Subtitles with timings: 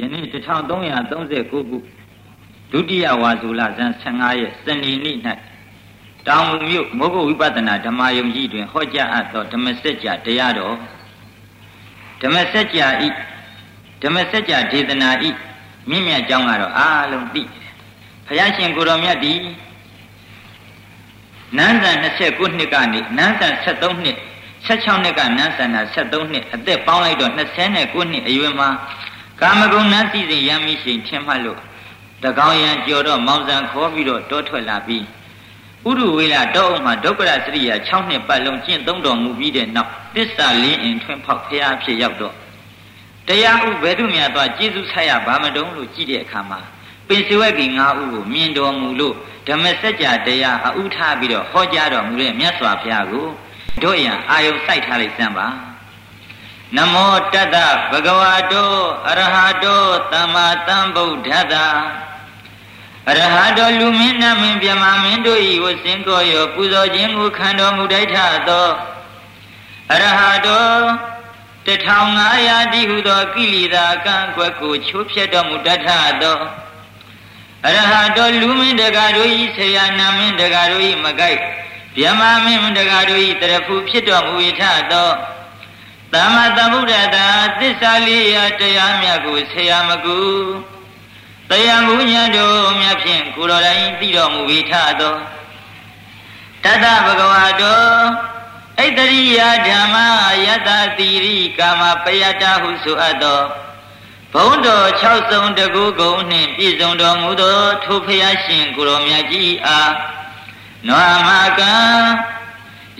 [0.00, 1.58] ယနေ့1339ခု
[2.72, 5.16] ဒုတိယဝါဆိုလဇန်15ရက်စနေနေ့၌
[6.28, 10.76] တောင်မြို့မောဂုဝိပဿနာဓမ္မယုံကြီးတွင်ဟောကြားအပ်သောဓမ္မစကြာတရားတော်
[12.22, 13.08] ဓမ္မစကြာဤ
[14.02, 15.30] ဓမ္မစကြာဒေသနာဤ
[15.90, 17.42] မြင့်မြတ်ကြောင်းကတော့အားလုံးသိ
[18.26, 19.34] ဘုရားရှင်ကိုတော်မြတ်ဒီ
[21.56, 24.16] နန်းဆန်29နှစ်ကနေနန်းဆန်73နှစ်
[24.66, 27.32] 16နှစ်ကနန်းဆန်တာ73နှစ်အသက်ပေါင်းလိုက်တော့
[27.70, 28.68] 29နှစ်အရွယ်မှာ
[29.42, 31.60] ကာမဂုဏ်နန်းစီစဉ်ရမ်းမိရှိန်ထင်မှတ်လို့
[32.22, 35.04] တကောင်ရန်ကြော်တော့မောင်ဆန်ခေါ်ပြီးတော့တောထွက်လာပြီး
[35.88, 42.34] ဥရဝေလတောအုပ်မှာဒုက္ခရစရိယာ6နှစ်ပတ်လုံးကျင့်သုံးတော်မူပြီးတဲ့နောက်တစ္ဆာလင်းအင်ထွန်းဖောက်ဖျားဖြစ်ရောက်တော့
[43.28, 46.60] တရားဥဘယ်သူများသွားကျေးဇူးဆက်ရဘာမတုံးလို့ကြည့်တဲ့အခါမှာ
[47.08, 49.14] ပင်စဝက်ကြီး၅ဦးကိုမြင်တော်မူလို့
[49.48, 53.26] ဓမ္မစကြာတရားအဥထားပြီးတော့ဟောကြားတော်မူတဲ့မြတ်စွာဘုရားကို
[53.82, 55.46] တို့ရန်အာယုစိုက်ထားလိုက်စမ်းပါ
[56.76, 57.56] နမောတတ
[57.90, 58.72] ဗဂဝတော
[59.08, 59.82] အရဟတော
[60.12, 61.54] သမ္မာသမ္ဗုဒ္ဓတ္တ
[63.08, 68.16] အရဟတောလူမင်းနမင်းမြမမင်းတို့ဤဝစင်ကိုရောပူဇော်ခြင်းကိုခံတော်မူတိုက်ထ
[68.48, 68.68] သော
[69.92, 70.66] အရဟတော
[71.66, 75.88] 1500တိဟုသောကိလေသာကံကွက်ကိုချိုးဖျက်တော်မူတတ်ထ
[76.22, 76.38] သော
[77.66, 81.38] အရဟတောလူမင်းတကာတို့ဤဆရာနာမင်းတကာတို့ဤမကိုက်
[81.98, 85.10] ဗျမမင်းတကာတို့ဤတရဖူဖြစ်တော်မူထသော
[86.14, 90.18] သမ္မာသမ္ဗုဒ္ဓတာသစ္စာလေးရာတရားမြတ်ကိုဆရာမကူ
[91.50, 95.14] တရားမှုညာတို့မြတ်ဖြင့်ကိုတော်တိုင်သိတော်မူပြီးထသော
[96.64, 97.82] တတဗကဝါတော
[98.78, 99.96] ဣတရိယာဓမ္မ
[100.46, 103.40] ယတတိရိကာမပယတဟုဆိုအပ်သော
[104.32, 109.92] ဘုံတော်6စုံတကူကုံနှင့်ပြည့်စုံတော်မူသောထိုဖျားရှင်ကိုတော်မြတ်ကြီးအား
[110.88, 111.74] နွာမကံ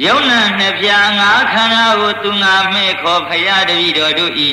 [0.05, 4.51] ယုံနာနှစ်ပြားငါခန္ဓာကိုသူငါမဲ့ခေါ်ဖရာတပည့်တော်တို့ဤ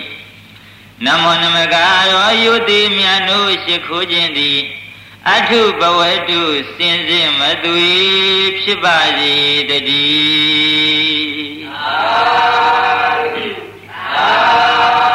[1.05, 4.59] နမောနမကာရောယုတိမြတ်တို့ရှိခိုးခြင်းသည်
[5.33, 6.41] အထုဘဝတု
[6.75, 7.91] စင်စစ်မသွေ
[8.61, 9.35] ဖြစ်ပါစေ
[9.69, 11.97] တည်းသာ
[12.29, 12.45] ဓု
[12.83, 12.93] သာ
[13.33, 13.45] ဓု
[14.13, 15.06] သာ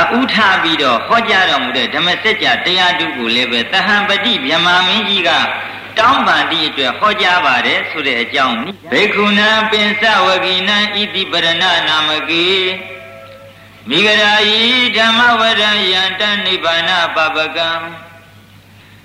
[0.00, 5.30] အဥထပြီးတော့ဟောကြားတော်မူတဲ့ဓမ္မစကြာတရားတုကိုလည်းပဲတဟံပတိမြမမင်းကြီးက
[5.98, 8.56] တောင်းပန်သည့်အတွက်ဟောကြားပါတယ်ဆိုတဲ့အကြောင်း
[8.92, 11.48] ဘေခုနံပင်စဝဂိနံဣတိပရဏ
[11.88, 12.48] နာမကေ
[13.88, 14.62] မိဂရာယီ
[14.96, 17.70] ဓမ္မဝရံယန္တနိဗ္ဗာနပပကံ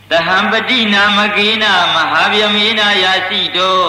[0.09, 3.79] တဟံပတိနာမကေနမဟာဗျမေနယာစီတော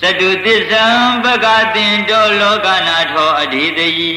[0.00, 0.84] သတုသစ္ဆံ
[1.24, 4.12] ပကတင်တောလောကနာထောအဓိတယီ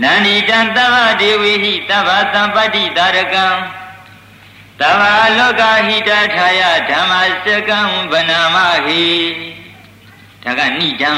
[0.00, 3.46] နန္ဒီတံသဗ္ဗဒေဝိဟိသဗ္ဗသံပတ္တိတာရကံ
[4.80, 5.02] သဗ္ဗ
[5.38, 7.12] လောကဟိတထာယဓမ္မ
[7.44, 7.80] စကံ
[8.12, 9.04] ဗနာမဟိ
[10.42, 11.12] ဒါကဏိတံ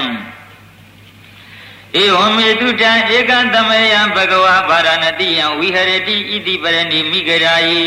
[2.03, 7.85] ဧဝမေတုတံဧကံသမယံဘဂဝါဗာရဏတိယံဝိဟရတိဣတိပရဏိမိဂရာယိ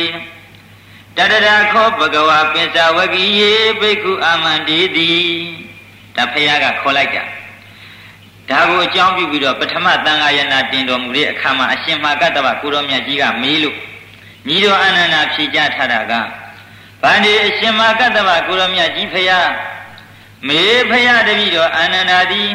[1.17, 5.11] တတရာခောဘဂဝါပိစ္ဆဝဂီယေဘိက္ခုအာမန္တိတိ
[6.15, 7.36] ဒါဖះကခေါ်လိုက်တာ
[8.49, 13.75] ဒါကိုအကြောင်းပြုပြီးတော့ပထမသံဃာယနာတင်တော်မူတဲ့အခါမှာအရှင်မာကတ္တဗကိုရောမြတ်ကြီးကမေးလို့
[14.47, 16.13] ညီတော်အနန္ဒာဖြေကြထားတာက
[17.01, 19.39] ဗန္ဒီအရှင်မာကတ္တဗကိုရောမြတ်ကြီးဖရာ
[20.47, 22.49] မေဖရာတပည့်တော်အာနန္ဒာသည်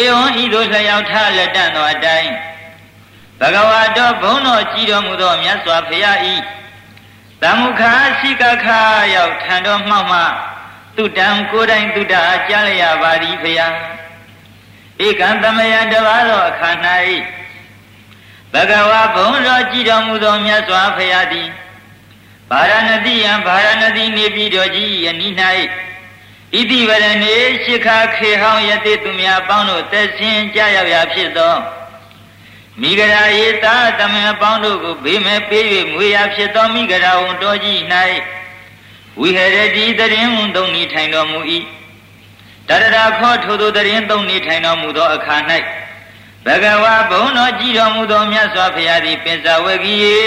[0.00, 2.30] ဧဝံဤသို့လျောက်ထလက်တန့်သောအတိုင်း
[3.40, 6.34] ဘဂဝါတော်ဘုန်းတော်ကြည်တော်မူသောမြတ်စွာဘုရားဤ
[7.42, 8.80] သမုခာရှိကခာ
[9.14, 10.20] ရောက်ထံတော်မှောက်မှ
[10.96, 13.66] သူတံကိုယ်တိုင်သူတာကြားလျက်ပါသည်ဖရာ
[15.06, 16.70] ဧကံသမယတပါးသောအခါ၌
[18.52, 21.48] ဘဂဝါဘုံတော်ကြည်တော်မူသောမြတ်စွာဘုရားသည်
[22.50, 25.32] ဗာရဏတိယံဗာရဏတိနေပြည်တော်ကြီးယနေ့၌
[26.54, 31.54] ဣတိဝရဏေရှိခါခေဟောင်းယတိသူများပေါင်းတို့သက်ရှင်ကြရောက်ရာဖြစ်သော
[32.80, 37.78] မိဂရာယေတာတမန်ပေါင်းတို့ကိုဘေးမဲ့ပေး၍မွေရာဖြစ်သောမိဂရာဝန်တော်ကြီး၌
[39.20, 41.40] ဝိဟရတိတရင်ဝန်သုံးဤထိုင်တော်မူ၏
[42.68, 45.36] တရတာခောထိုသူတရင်သုံးနေထိုင်တော်မူသောအခါ၌
[46.46, 50.18] ဘဂဝါဘုံတော်ကြည်တော်မူသောမြတ်စွာဘုရားသည်ပင်စဝဂီယေ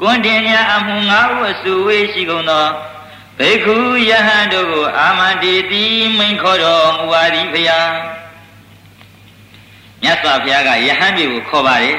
[0.00, 2.66] ကွန်တင်ညာအမှုငါးဝစုဝေးရှိကုန်သော
[3.38, 3.76] ဘေခု
[4.08, 5.84] ယဟန်တို့ကိုအာမန္တိတိ
[6.18, 7.90] မိန်ခေါ်တော်မူပါသည်ဘုရား
[10.02, 11.96] မြတ်စွာဘုရားကယဟန်ပြည်ကိုခေါ်ပါတယ်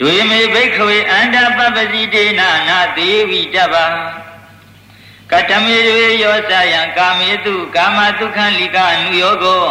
[0.00, 3.84] ဒွေမေဘိက္ခဝေအန္တပပစီတေနနာသေဝိတ္တပါ
[5.32, 9.64] ကတမေတွေယောစယံကာမေတုကာမတုခံလိကအနုယောကို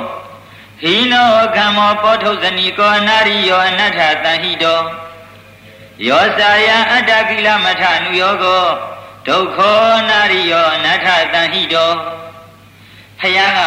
[0.81, 4.79] ဟိနောကမ္မောပောထုဇနီကောအနာရိယောအနတ္ထတန်ဟိတော
[6.07, 8.63] ယောစယံအတ္တကိလမထအနုယောကို
[9.27, 11.91] ဒုက္ခောနာရိယောအနတ္ထတန်ဟိတော
[13.19, 13.61] ဖယားက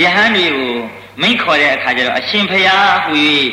[0.00, 0.74] ယဟန်တွေကို
[1.20, 3.12] မိန့်ခေါ်တဲ့အခါကျတော့အရှင်ဖရာဟူ၍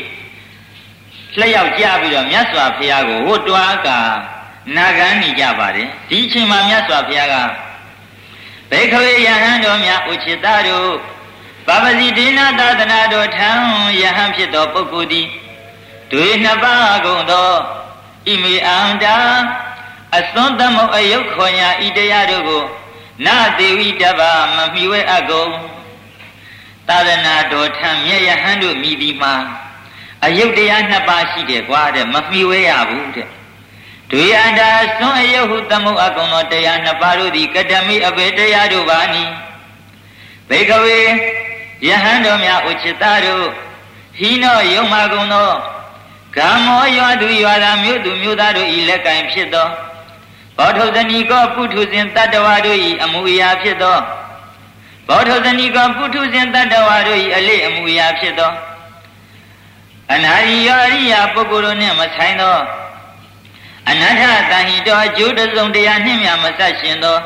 [1.38, 4.00] လျှောက်ကြပြီးတော့မြတ်စွာဘုရားကိုဝတ်တွားကာ
[4.76, 7.36] နာဂန်းနေကြပါတယ်ဒီအချိန်မှာမြတ်စွာဘုရားက
[8.70, 10.92] ဘေခဝေယဟန်တော်များဥจิตတို့
[11.68, 13.50] ဘာပစီဒေနသာသနာတော်ထံ
[14.02, 15.28] ယဟန်ဖြစ်သောပုဂ္ဂိုလ်သည်
[16.12, 17.52] တွေနှစ်ပါးကုန်သော
[18.28, 19.18] ဣမေအန္တာ
[20.18, 22.64] အစွန်းသမုတ်အယုတ်ခေါ်ညာဤတရားတို့ကို
[23.26, 24.22] နာသေဝိတဗ္ဗ
[24.56, 25.52] မမှီဝဲအကုန်
[26.88, 29.34] သာသနာတော်ထံမြတ်ယဟန်တို့မိဒီမှာ
[30.26, 33.30] အယုတ်တရားနှစ်ပါးရှိတယ်ကွာတဲ့မမှီဝဲရဘူးတဲ့
[34.12, 39.24] တွေအန္တာစွန်းအယုတ်ဟုသမုတ်အကုန်သောတရားနှစ်ပါးတို့သည်ကတမိအဘေတရားတို့ပါနီ
[40.50, 41.00] ဘေကဝေ
[41.88, 43.46] ယဟန်တော်များဥจิตတို့
[44.18, 45.52] ဟိနောယုံမာကုန်သော
[46.38, 49.68] ကမ္မောရွာသူရွာသားမြို့သူမြို့သားတို့ဤလက်ကင်ဖြစ်သော
[50.58, 53.98] ဘောထုဇဏီကောပုထုဇဉ်တတ္တဝါတို့ဤအမူအရာဖြစ်သော
[55.08, 58.52] ဘောထုဇဏီကောပုထုဇဉ်တတ္တဝါတို့ဤအလေးအမူအရာဖြစ်သော
[60.14, 62.58] အနာရိယောအရိယာပုဂ္ဂိုလ်တို့နှင့်မဆိုင်သော
[63.90, 67.18] အနတ္ထတန်ဟိတောအကျိုးတစုံတရားနှင့်မြမဆက်ရှင်သော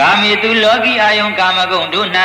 [0.00, 2.08] ကာမေတုလောကီအာယုံကာမဂုဏ်တို့၌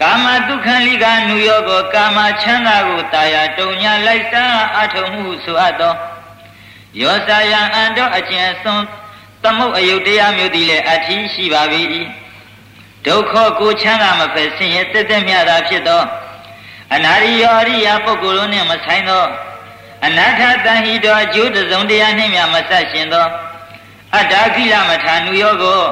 [0.00, 5.94] ကာမဒုက္ခလိကနုယောကိုကာမချမ်းသာကိုတာယာတုံညာလိုက်စားအထုံမှုဆိုအပ်သော
[7.00, 8.82] ယောစာယံအန္တောအကျဉ်စွန်
[9.42, 11.62] သမုတ်အယုတ်တရားမျိုးသည်လည်းအထီးရှိပါ၏
[13.06, 16.02] ဒုက္ခကိုချမ်းသာမဖယ်ဆင်းရဲတက်တက်မြတာဖြစ်သော
[16.94, 19.24] အနာရိယောအရိယာပုဂ္ဂိုလ်တို့နှင့်မဆိုင်သော
[20.06, 23.26] အနာထတန်ဟိတောအကျိုးတစုံတရားနှင့်မြမဆက်ရှင်သော
[24.16, 25.82] အတ္တကိလမထာနုယောကို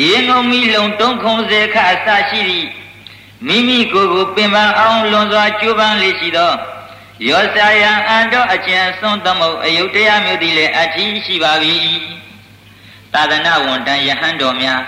[0.00, 2.68] ရေငုံမီလုံတုံးခုံစေခအစရှိသည့်
[3.46, 6.52] မိမိကိုယ်ကိုပင်ပန်းအောင်လွန်စွာကြိုးပမ်းလေရှိသော
[7.28, 11.52] ယောစာယံအန္တောအကျဉ်ဆုံးသမုတ်အယုတ်တရားမျိုးသည်လည်းအထီးရှိပါ၏
[13.12, 14.82] သာသနာဝန်တန်ယဟန်တော်များ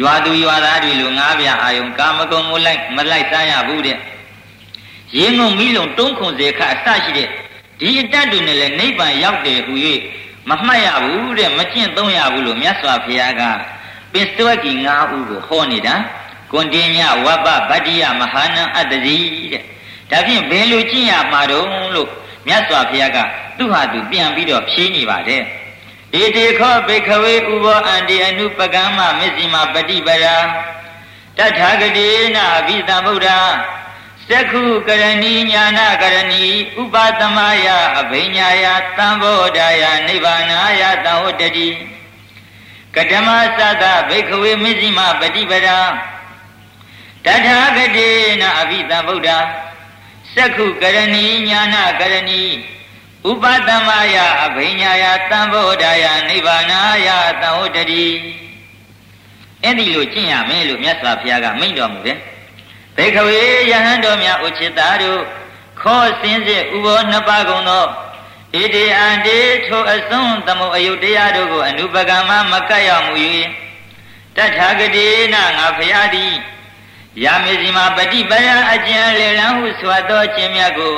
[0.00, 3.98] ရွာသူရွာသားတွေလိုငားပြအာယုံကာမဂုဏ်မလိုက်မလိုက်စားရဘူးတဲ့
[5.14, 7.28] ရင်းငုံမိလုံတုံးခွန်စေခအစရှိတဲ့
[7.80, 9.74] ဒီအတတ်တွေနဲ့လည်းနိဗ္ဗာန်ရောက်တယ်ဟူ၍
[10.48, 13.42] မမှတ်ရဘူးတဲ့မကျင့်သုံးရဘူးလို့မြတ်စွာဘုရားက
[14.12, 15.94] ပစ္စဝကီ၅ဦးကိုဟောနေတာ
[16.52, 19.16] ကွန်တင်ညဝဘဗတ္တိယမဟာနံအတ္တိ
[19.52, 19.62] တဲ့
[20.10, 22.10] ဒါဖြင့်ဘယ်လိုကျင့်ရမှာတုံးလို့
[22.46, 23.18] မြတ်စွာဘုရားက
[23.58, 25.42] သူ့ဟာသူပြန်ပြီးတော့ဖြေးနေပါတယ်
[26.12, 30.36] ဣတိခောဘေခဝေဥဘောအန္တိအနုပကမ္မမစ္စည်းမပฏิပရာ
[31.38, 33.28] တထာဂတိနာအဘိသမ္ဗုဒ္ဓ
[34.30, 36.44] သက္ခုကရဏီညာနာကရဏီ
[36.80, 37.68] ဥပသမယ
[37.98, 41.68] အဘိညာယသံဘောဓာယနိဗ္ဗာနာယသံဝတ္တိ
[42.94, 43.28] ကတမ
[43.58, 45.78] သတ္တဘေခဝေမစ္စည်းမပฏิပရာ
[47.24, 49.30] တထာဂတိနာအဘိသမ္ဗုဒ္ဓ
[50.36, 52.42] သက္ခုကရဏီညာနာကရဏီ
[53.30, 57.08] ဥပတမယအဘိညာယသံဘောဓာယနိဗ္ဗာနာယ
[57.40, 58.04] သံဝတ္တိ
[59.62, 62.18] အဲ့ဒီလိုကျင့်ရမယ်လို့မြတ်စွာဘုရားကမိန့်တော်မူတယ်
[62.96, 63.40] ဘိက္ခဝေ
[63.70, 65.20] ယဟန်တော်များဥจิตတာတို့
[65.80, 67.84] ခောစင်းစစ်ဥဘောနှစ်ပါးကုန်သော
[68.54, 73.14] ဣတိအန္တိထိုအစွန်းသမုတ်အယုတ်တရားတို့ကိုအနုပကမ္မမကတ်ရမူ၍
[74.36, 76.34] တထာဂတိနာငါဖရာသည်
[77.24, 80.96] ယာမေစီမာပฏิပယအကျဉ်လေလံဟုဆိုသောအကျဉ်မြတ်ကို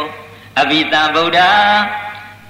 [0.60, 1.40] အဘိတံဗုဒ္ဓ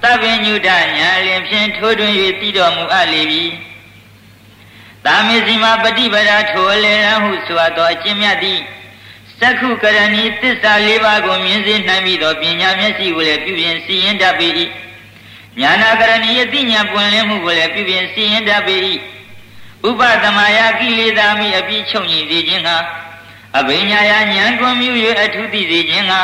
[0.02, 3.44] သဗ္ဗညုတညာလင်ဖြင့်ထိုးတွင်၍တည်တော်မူအပ်လေပြီ။
[5.04, 8.60] သာမေစီမာပฏิပဒထိုလေလံဟုဆိုသောအကျဉ်မြတ်သည်
[9.40, 14.48] သက္ခုကရဏီသစ္စာလေးပါးကိုမြင်စေနိုင်ပြီးသောပညာမျက်စိကိုလည်းပြုပြင်စီရင်တတ်ပေ၏
[15.60, 18.76] ညာနာကရဏီအသိဉာဏ်ပွင့်လင်းမှုကိုလည်းပြုပြင်စီရင်တတ်ပေ၏
[19.88, 22.70] ဥပသမယကိလေသာမိအပြီးချုပ်ငြိစေခြင်းက
[23.58, 24.90] အဘိညာယဉာဏ်ကွန်မြူ၍
[25.22, 26.14] အထုသိစေခြင်းက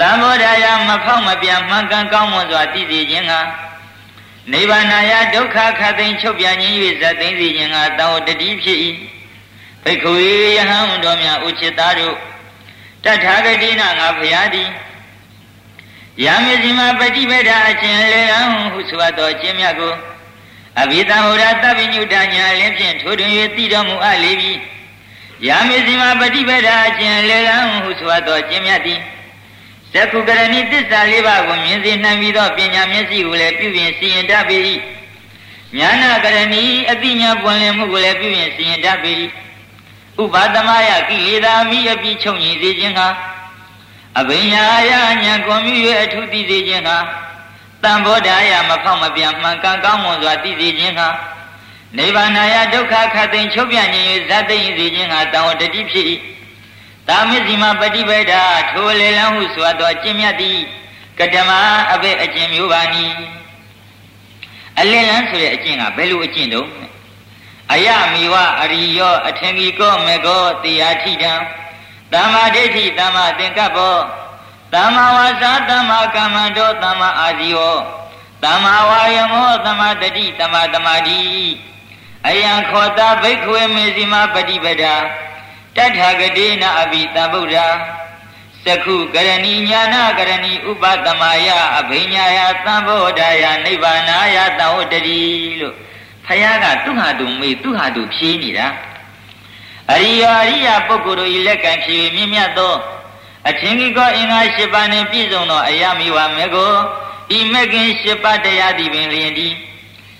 [0.00, 3.34] သံဘောဓာယမဖောက်မပြမှန်ကန်ကောင်းမွန်စွာသိစေခြင်းက
[4.52, 8.78] နိဗ္ဗာန်ယဒုက္ခခသိမ်းချုပ်ပြန်ခြင်း၍ဇတ်သိမ်းစေခြင်းကတောတတိဖြစ်၏
[9.84, 10.12] ဘိက္ခူ
[10.56, 12.16] ယဟံတော်များဥจิตသားတို့
[13.04, 14.68] တထာဂတိနာငါဖျားသည်
[16.24, 18.40] ယာမဇိမပฏิပဒအကျင်လေဟံ
[18.72, 19.94] ဟုဆိုသောအကျင့်မြတ်ကို
[20.80, 24.52] အဘိဓမ္မောရသဗ္ဗညုတညာလည်းဖြင့်ထိုးထွင်း၍သိတော်မူအပ်လေပြီ
[25.46, 29.00] ယာမဇိမပฏิပဒအကျင်လေဟံဟုဆိုသောအကျင့်မြတ်သည်
[29.94, 34.56] သက္ခုကရဏီတစ္ဆာလေးပါးကိုမြင်စေနိုင်ပြီးသောပညာမျက်စိကိုလည်းပြုပြင်စီရင်တတ်ပေ၏
[35.78, 39.12] ဉာဏကရဏီအတိညာပွင့်လင်းမှုကိုလည်းပြုပြင်စီရင်တတ်ပေ၏
[40.20, 43.08] ဥပါဒမယကိလေသာမိအပြီးချုပ်ငြိစေခြင်းဟာ
[44.20, 44.92] အဘိညာယ
[45.22, 46.98] ညာကွန်မြူ၍အထုသိစေခြင်းဟာ
[47.82, 51.08] တံဘောဓာယမဖောက်မပြန်မှန်ကန်ကောင်းမွန်စွာသိစေခြင်းဟာ
[51.96, 56.06] နိဗ္ဗာန်ယဒုက္ခခတ်သိမ်းချုပ်ပြခြင်း၍ဇတ်သိမ်းစေခြင်းဟာတံဝတ္တိဖြစ်၏
[57.08, 58.32] တာမစ္စည်းမပฏิပဒ
[58.70, 60.58] ထိုလေလံဟုဆိုသောအကျင့်မြတ်သည်
[61.18, 61.50] ကတမ
[61.92, 63.04] အဘိအကျင့်မျိုးပါနီ
[64.80, 66.68] အလင်းလန်းဆိုတဲ့အကျင့်ကဘယ်လိုအကျင့်တုံး
[67.70, 71.32] အယမိဝအရိယောအထင်ကြီးကောမေကောတရားထိတံ
[72.12, 73.96] သမ္မာဒိဋ္ဌိသမ္မာသင်္ကပ္ပော
[74.74, 77.60] သမ္မာဝါစာသမ္မာကမ္မန္တောသမ္မာအာဇီဝ
[78.44, 81.20] သမ္မာဝါယမောသမ္မာတတိသမ္မာသမာဓိ
[82.28, 84.94] အယံခောတာဘိက္ခဝေမေဇိမပฏิပဒာ
[85.76, 87.56] တထာဂတိနာအဘိတဗုဒ္ဓ
[88.66, 95.22] သခုကရဏီညာနာကရဏီဥပသမယအဘိညာယသံဘောဓာယနိဗ္ဗာနာယသံဝတ္တိ
[95.60, 95.76] လို့
[96.32, 98.66] ဖယားကသူဟာသူမေးသူဟာသူဖြေးနေတာ
[99.92, 102.74] အရိယအရိယပုဂ္ဂိုလ်တို့၏လက်ကံဖြေမြင့်မြတ်သော
[103.48, 106.72] အထင်ကြီးကောအင်္ဂါ၈ပါးနှင့်ပြည့်စုံသောအယမိဝမေကို
[107.36, 109.54] ဤမဂ္ဂင်၈ပါးတရားသည်ပင်လျင်သည်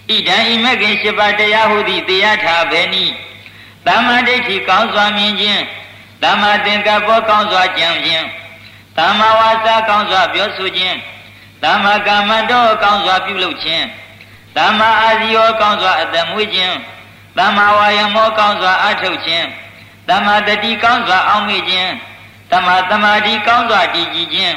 [0.09, 3.05] ဣဒံဤမဂ္ဂင်၈ပါးတရားဟုသည်တရားထားပဲနိ
[3.87, 5.63] သမ္မာဒိဋ္ဌိကောင်းစွာမြင်ခြင်း
[6.23, 8.27] သမ္မာသင်္ကပ္ပကောင်းစွာကြံခြင်း
[8.99, 10.97] သမ္မာဝါစာကောင်းစွာပြောဆိုခြင်း
[11.63, 13.85] သမ္မာကမ္မန္တောကောင်းစွာပြုလုပ်ခြင်း
[14.57, 16.77] သမ္မာအာဇီဝကောင်းစွာအသက်မွေးခြင်း
[17.39, 19.47] သမ္မာဝါယမောကောင်းစွာအထုတ်ခြင်း
[20.09, 21.93] သမ္မာတတိကောင်းစွာအောင်းမိခြင်း
[22.51, 24.55] သမ္မာသမာဓိကောင်းစွာတည်ကြည်ခြင်း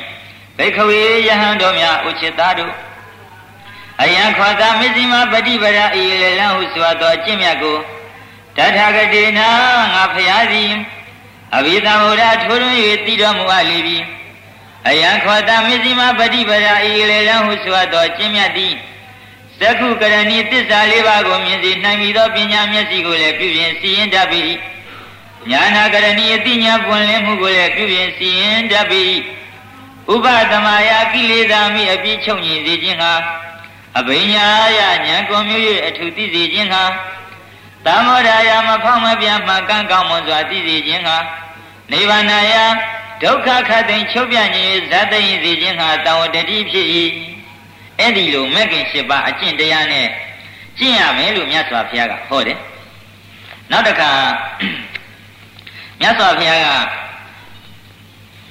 [0.58, 2.74] ဘိခဝေယဟန်တော်များဥချစ်သားတို့
[4.02, 7.78] အယံခောတာမစ္စည်းမပฏิပဒါဤလေလံဟုဆိုသောအကျင့်မြတ်ကို
[8.58, 9.48] တထာဂတိနာ
[9.94, 10.72] ငါဖျားသည်
[11.56, 13.98] အဘိဓမ္မာထိုးထွင်း၍တည်တော်မူအပ်လေပြီ
[14.88, 18.74] အယံခောတာမစ္စည်းမပฏิပဒါဤလေလံဟုဆိုသောအကျင့်မြတ်သည်
[19.62, 24.44] သက္ခုကရဏီသစ္စာလေးပါးကိုမြင်စေနိုင်ပြီးသောပညာမျက်စိကိုလည်းပြုပြင်စီရင်တတ်ပြီ
[25.52, 29.04] ညာနာကရဏီအတိညာပွင့်လင်းမှုကိုလည်းပြုပြင်စီရင်တတ်ပြီ
[30.14, 33.14] ဥပသမယာကိလေသာမိအပြည့်ချုပ်ညီစေခြင်းဟာ
[34.00, 34.46] အဘိညာ
[34.78, 36.84] ယဉာဏ်ကုန်မျိုး၍အထုသိစေခြင်းဟာ
[37.86, 41.18] သမောဒာယမဖောက်မပြမှကံကောင်းမွန်စွာသိစေခြင်းဟာ
[41.92, 42.56] နိဗ္ဗာန်ယ
[43.24, 46.88] ဒုက္ခခတ်သိမ်းချုပ်ပြခြင်းဇတ်သိမ်းစေခြင်းဟာတဝတ္တိဖြစ်၏
[48.00, 50.08] အဲ့ဒီလိုမဂ်ကင်၈ပါးအကျင့်တရားနဲ့
[50.80, 52.58] ကျင့်ရမယ်လို့မြတ်စွာဘုရားကဟောတယ်
[53.72, 54.12] နောက်တစ်ခါ
[56.02, 56.70] မြတ်စွာဘုရားက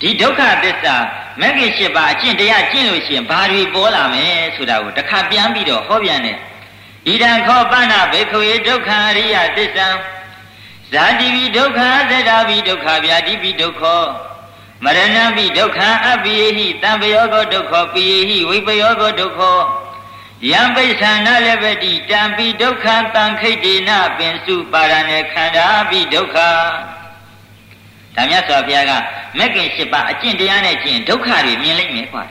[0.01, 0.97] ဒီဒုက္ခသစ္စာ
[1.41, 6.39] မဂ်ကင်၈ပါးအကျင့်တရားကျင့်လို့ရှိရင်ဘာတွေပေါ်လာမလဲဆိုတာကိုတစ်ခါပြန်ပြီးတော့ဟောပြန်တယ်
[7.07, 9.87] ဣဒံခောပဏဘေခဝေဒုက္ခအရိယသစ္စာ
[10.93, 13.83] ဇာတိဝိဒုက္ခသတ္တဝိဒုက္ခဗျာတိဝိဒုက္ခ
[14.85, 19.41] မရဏပိဒုက္ခအပိယဟိတံပယောကောဒုက္ခပိယဟိဝိပယောကောဒုက္ခ
[20.51, 26.37] ယံပိသနာလည်းပတိတံပိဒုက္ခတံခိတ်တေနပင်စုပါရဏေခန္ဓာပိဒုက္ခ
[28.17, 28.93] ဒါမြတ်စွာဘုရားက
[29.39, 32.25] မက်ကင်၈ပါးအကျင့်တရားနဲ့ကျင့်ဒုက္ခတွေမြင်လိုက်မယ်ကွာ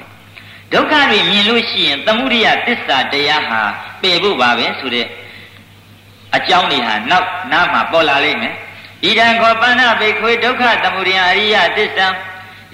[0.73, 3.61] ဒုက္ခတွေမြင်လို့ရှိရင်သမုဒိယသစ္စာတရားဟာ
[4.01, 5.07] ပယ်ဖို့ပါပဲဆိုတဲ့
[6.35, 8.53] အကြောင်းတွေဟာနောက်နားမှာပေါ်လာလိမ့်မယ်
[9.03, 12.07] ဣဒံခောပဏဘိခွေဒုက္ခသမုဒိယအရိယသစ္စာ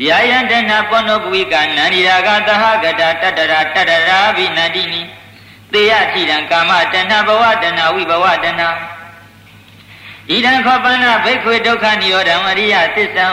[0.08, 5.02] ယာယံတဏပောနောကွိကနန္ဒီရာကသဟကတာတတရာတတရာဘိနန္တိနိ
[5.74, 8.62] တေယတိရံကာမတဏဘဝတဏဝိဘဝတဏ
[10.30, 13.28] ဣဒံခောပန္နဘိက္ခွေဒုက္ခနိရောဓံအရိယသစ္စံ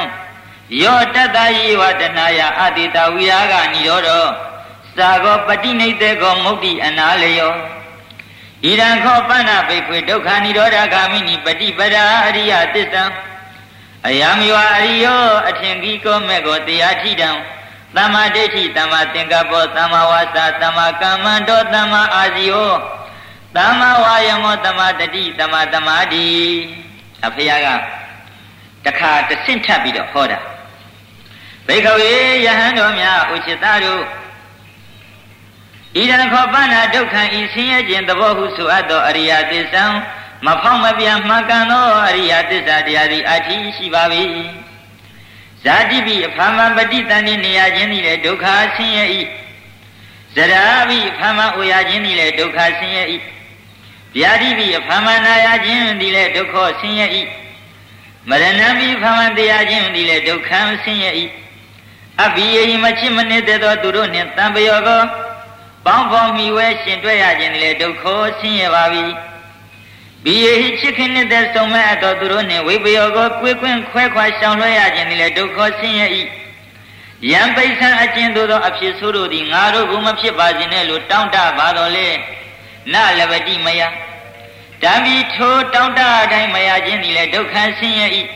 [0.82, 4.26] ယောတတ္တယိဝတဏယအတိတဝိရာဂနိရောဓော
[4.98, 7.52] သာဂောပฏิနိသေကောမုတ်တိအနာလယော
[8.64, 13.02] ဣဒံခောပန္နဘိက္ခွေဒုက္ခနိရောဓဂာမိနိပฏิပဒာအရိယသစ္စံ
[14.06, 17.30] အယံမီဝအရိယောအထင်ကြီးကောမဲ့ကိုတရားထိတံ
[17.96, 22.56] သမ္မာဒိဋ္ဌိသမ္မာသင်္ကပ္ပောသမ္မာဝါစာသမ္မာကမ္မန္တောသမ္မာအာဇီဝ
[23.56, 26.26] သမ္မာဝါယမောသမ္မာတတိသမ္မာသမာဓိ
[27.26, 27.66] အဖေက
[28.84, 30.38] တခါတဆင့်ထပ်ပြီးတော့ဟောတာ
[31.66, 32.10] ဘိခဝေ
[32.46, 34.02] ယဟန်တော်များဥချစ်သားတို့
[35.96, 39.84] ဣဒံခောပဏဒုက္ခံဤဆင်းရဲခြင်းသဘောဟုဆိုအပ်သောအရိယသစ္စာ
[40.44, 44.04] မဖောက်မပြန်မှန်ကန်သောအရိယသစ္စာတရားသည်အထီးရှိပါ၏
[45.62, 49.04] ဇာတိပိအဖမပฏิတန်နေရခြင်းသည်လည်းဒုက္ခဆင်းရဲ၏
[50.34, 53.04] ဇရာပိအဖမအိုရခြင်းသည်လည်းဒုက္ခဆင်းရဲ၏
[54.16, 57.06] ဗျာတိပိအဖမနာရခြင်းသည်လည်းဒုက္ခဆင်းရဲ၏
[58.28, 60.50] မရဏပိအဖမတရားခြင်းသည်လည်းဒုက္ခ
[60.84, 61.10] ဆင်းရဲ၏
[62.24, 65.02] အဘိယေမချစ်မနစ်တဲ့သောသူတို့နှင့်တံပယောကော
[65.86, 68.04] ပေါင်းဖော်မိဝဲရှင်တွေ့ရခြင်းသည်လည်းဒုက္ခ
[68.38, 68.84] ဆင်းရဲပါ၏
[70.28, 76.06] ဘီယေဟိချစ်ခင်တဲ့ဆုံမဲ့အတော်သူတို့နှင့်ဝိပယောကိုကွေးကွင်းခွဲခွာရှောင်လွှဲရခြင်းသည်လည်းဒုက္ခဆင်းရဲ၏
[77.30, 82.08] ယံပိဿံအကျဉ်သို့သောအဖြစ်ဆိုးတို့သည်ငါတို့ကိုမဖြစ်ပါစေနဲ့လို့တောင်းတပါတော်လေ
[82.92, 83.80] နလဗတိမယ
[84.82, 88.06] တံဘီထိုတောင်းတအတိုင်းမရခြင်းသည်လည်းဒုက္ခဆင်းရဲ၏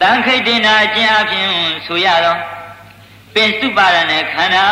[0.00, 1.48] တန်ခိတ်တင်နာအကျဉ်အပြင်
[1.86, 2.36] ဆိုရသော
[3.34, 4.66] ပင်စုပါရဏေခန္ဓာ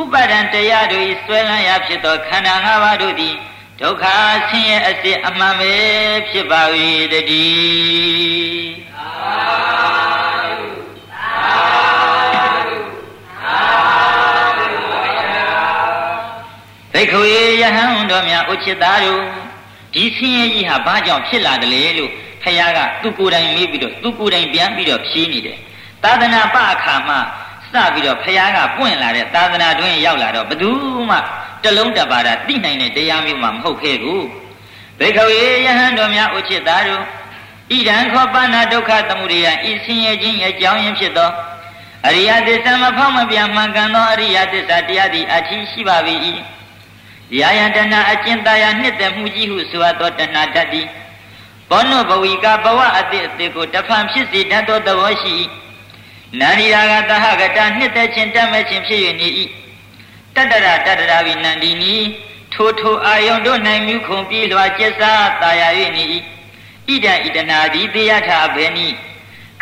[0.00, 3.36] ဥပါဒံတရားတို့၏ဆွဲလန်းရာဖြစ်သောခန္ဓာ၅ပါးတို့သည်
[3.80, 4.04] ဒုက္ခ
[4.50, 5.74] ဆင်းရဲအစစ်အမှန်ပဲ
[6.30, 6.62] ဖြစ်ပါ၏
[7.12, 7.26] တည်း
[16.92, 19.22] သိခဝေယဟန်တော်များဥချစ်သားတို့
[19.94, 22.10] ဒီဆင်းရဲကြီးဟာဘာကြောင့်ဖြစ်လာတယ်လဲလို့
[22.42, 25.58] ဖခင်ကသူကိုယ်တိုင်မေးပြီးတော့သူကိုယ်တိုင်ပြန်ပြီးတော့ဖြေးနေတယ်
[26.04, 27.18] သာသနာပအခါမှာ
[27.72, 30.70] စပြီးတော့ဖခင်ကပွင့်လာတဲ့သာသနာတွင်ရောက်လာတော့ဘယ်သူ
[31.10, 31.18] မှ
[31.64, 34.26] တလုံးတပါတာသိနိုင်တဲ့တရားမျိုးမှမဟုတ်ခဲ့ဘူး
[34.98, 37.02] ဘေခဝေယဟန်တော်များဥจิตသားတို့
[37.72, 41.30] ဣဒံခောပနာဒုက္ခသမုဒယဤဆင်းရဲခြင်းအကြောင်းရင်းဖြစ်သော
[42.06, 45.96] အရိယသစ္စာမဖောက်မပြမှန်ကန်သောအရိယသစ္စာတရားသည်အထီးရှိပါ၏
[47.40, 50.86] ရာယတနာအကျဉ်တာယာနှစ်သက်မှုကြီးဟုဆိုအပ်သောတဏှာတတ်သည်
[51.70, 55.32] ဘောနုဘဝီကဘဝအတိအသေးကိုတဖန်ဖြစ်စေတတ်သောသဘောရှိ၏
[56.40, 59.28] နာရီရာဂတဟကတနှစ်သက်ခြင်းတတ်မဲ့ခြင်းဖြစ်၍နေ၏
[60.36, 61.94] တတ္တရတတ္တရာဝိနန္ဒီနီ
[62.54, 66.04] ထိုထိုအာယုံတို့၌မြုခုံပြေးလွာကျက်စားတာယာ၍နေ၏
[66.88, 68.88] ဣဒံဣတနာဒီတေယထာဘေနိ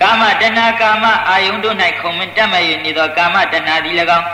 [0.01, 4.27] ကာမတဏကာမအာယုံတို့၌ခုံမတတ်မဲ့၍နေသောကာမတဏသည်၎င်း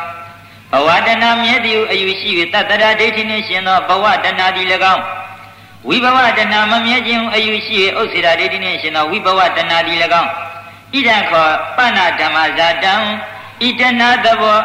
[0.72, 5.02] ဘဝတဏမြဲသည်ဟုအယူရှိ၍တတ္တရာဒိဋ္ဌိနှင့်ရှင်သောဘဝတဏသည်၎င်း
[5.88, 10.30] ဝိဘဝတဏမမြဲခြင်းအယူရှိ၍ဥစ္စေရာဒိဋ္ဌိနှင့်ရှင်သောဝိဘဝတဏသည်၎င်း
[10.94, 13.00] ဣဒံခောပဏဓမ္မဇာတံဣ
[13.80, 14.58] တနာသဘော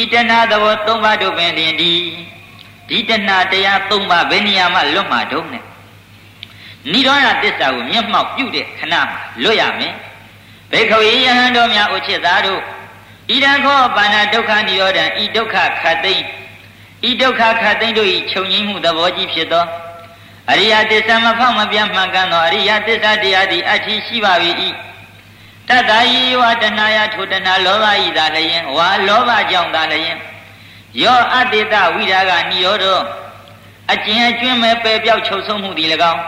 [0.00, 1.92] ဣတနာသဘော၃ပါးတို့ပင်လျင်ဒီ
[2.88, 5.64] ဒီတဏတရား၃ပါးဘယ်နေရာမှလွတ်မှာတုံးနဲ့
[6.92, 9.02] နိရောဓသစ္စာကိုမျက်မှောက်ပြုတဲ့ခဏမှာ
[9.42, 9.94] လွတ်ရမယ်
[10.70, 12.60] ဘေခဝေယဟန်တော်များဥချစ်သားတို့
[13.30, 16.24] ဣဒံခောပါဏဒုက္ခនិရောဓံဤဒုက္ခခတ်သိမ့်
[17.08, 19.64] ဤဒုက္ခခတ်သိမ့်တို့ဤခြုံငိမ့်မှုသဘောကြီးဖြစ်သော
[20.50, 24.32] အရိယသစ္စာမဖောက်မပြတ်မှန်ကန်သောအရိယသစ္စာတရားသည်အထီးရှိပါ၏
[25.68, 30.18] တတ္တယီဝတဏယထိုတဏလောဘဤသာလျင်ဝါလောဘကြောင့်သာလျင်
[31.02, 32.86] ယောအတ္တိတဝိရာဂနိရောဓ
[33.92, 36.20] အကျဉ်အကျွင်းမဲ့ပယ်ပြောက်ချုပ်ဆုံးမှုသည်၎င်း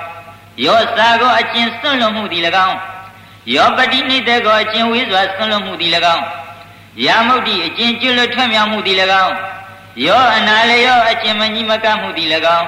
[0.64, 2.76] ယောစာကိုအကျဉ်စွန့်လွတ်မှုသည်၎င်း
[3.54, 6.24] ယောပတိနိတကောအကျဉ်ဝေးစွာစွန့်လွတ်မှုသည်၎င်း
[7.04, 9.34] ယာမုတ်တိအကျဉ်ကျွလွတ်ထွက်မြောက်မှုသည်၎င်း
[10.06, 12.28] ယောအနာလယောအကျဉ်မကြီးမကမှုသည်၎
[12.58, 12.66] င်း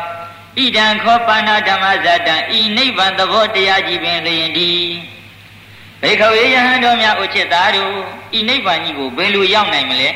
[0.58, 4.70] ဣဒံခောပါဏဓမ္မဇာတံဤနိဗ္ဗာန်သဘောတရားကြီးပင်လျင်ဒီ
[6.02, 7.90] ဘေခဝေယဟန်တော်များဥจิตသားတို့
[8.38, 10.08] ဤနိဗ္ဗာန်ကြီးကိုဘယ်လိုရောက်နိုင်မလဲ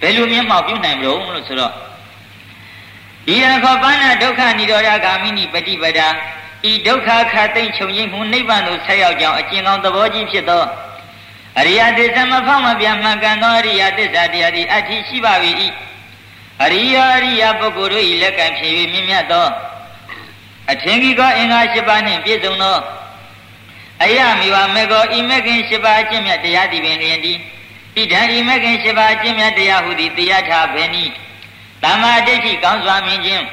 [0.00, 1.72] ဘယ်လိုမျက်မှောက်ပြုနိုင်မလို့လို့ဆိုတော့
[3.32, 6.08] ဤရခောပဏဒုက္ခនិရောဓဂ ामि နိပฏิပဒာ
[6.70, 10.64] ဤဒုက္ခခတ်သိမ့်ချုပ်ငိမ့်မှုနိဗ္ဗာန်သို့ဆက်ရောက်ကြောင်းအကျဉ်းကောင်းသဘောကြီးဖြစ်သော
[11.58, 15.34] အရိယသစ္စာမဖောက်မပြမှန်ကန်သောအရိယသစ္စာတရားသည်အထည်ရှိပါ၏
[16.62, 19.46] အရိယအရိယပုဂ္ဂိုလ်တို့၏လက်ကံဖြင့်မြင့်မြတ်သော
[20.72, 22.76] အထင်ကြီးသောအင်္ဂါ၈ပါးနှင့်ပြည့်စုံသော
[24.02, 27.38] အယမိဝမေကောဤမခင်၈ပါးအကျင့်မြတ်တရားသည်ပင်လျင်သည်
[27.96, 31.12] ဣဒံဤမခင်၈ပါးအကျင့်မြတ်တရားဟုသည်တရားထားဘယ်နည်း
[31.82, 33.44] သမ္မာဒိဋ္ဌိကောင်းစွာမြင်ခြင်း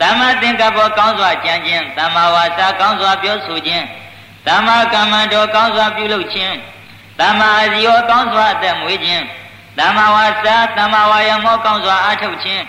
[0.00, 3.84] သမ္မာသင်္ကပ္ပကောင်းစွာကြံခြင်းသမ္မာဝါစာကောင်းစွာပြောဆိုခြင်း
[4.46, 6.54] သမ္မာကမ္မန္တောကောင်းစွာပြုလုပ်ခြင်း
[7.20, 9.24] သမ္မာအာဇီဝကောင်းစွာအသက်မွေးခြင်း
[9.78, 12.62] သမ္မာဝါစာသမ္မာဝါယမောကောင်းစွာအားထုတ်ခြင်း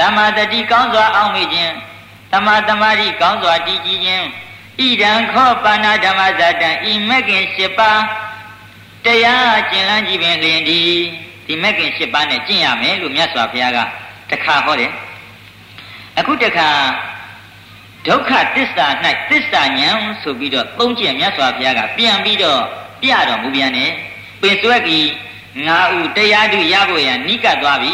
[0.00, 1.72] သမ္မာတတိကောင်းစွာအောင့်မေ့ခြင်း
[2.32, 4.26] သမ္မာသမာဓိကောင်းစွာတည်ကြည်ခြင်း
[4.78, 8.02] ဣဒံခောပါဏဓမ္မဇာတံဤမက္ကင်၈ပါး
[9.04, 10.80] တရားကျင့်လန်းကြည့်ပင်လျင်ဒီ
[11.46, 13.78] ဒီမက္ကင်၈ပါးနဲ့ကျင့်ရမယ်လို့မြတ်စွာဘုရားက
[14.30, 14.92] တခါဟောတယ်
[16.18, 16.70] အခုတခါ
[18.06, 18.86] ဒုက္ခသစ္စာ၌
[19.30, 22.60] သစ္စာဉာဏ်ဆိုပြီးတော့သုံးချက်မြတ်စွာဘုရားကပြန်ပြီးတော့
[23.02, 23.92] ပြတော်မူပြန်တယ်
[24.40, 25.08] ပင်စွဲကြီး
[25.66, 27.92] ငါဥတရားတုရဖို့ရန်နိကသွားပြီ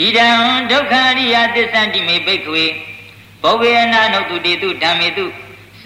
[0.00, 0.28] ဣဒံ
[0.70, 2.66] ဒုက္ခရိယသစ္ဆန္တိမေဘိက္ခဝေ
[3.42, 5.24] ဘောဂေနနုတုတေတုဓမ္မေတု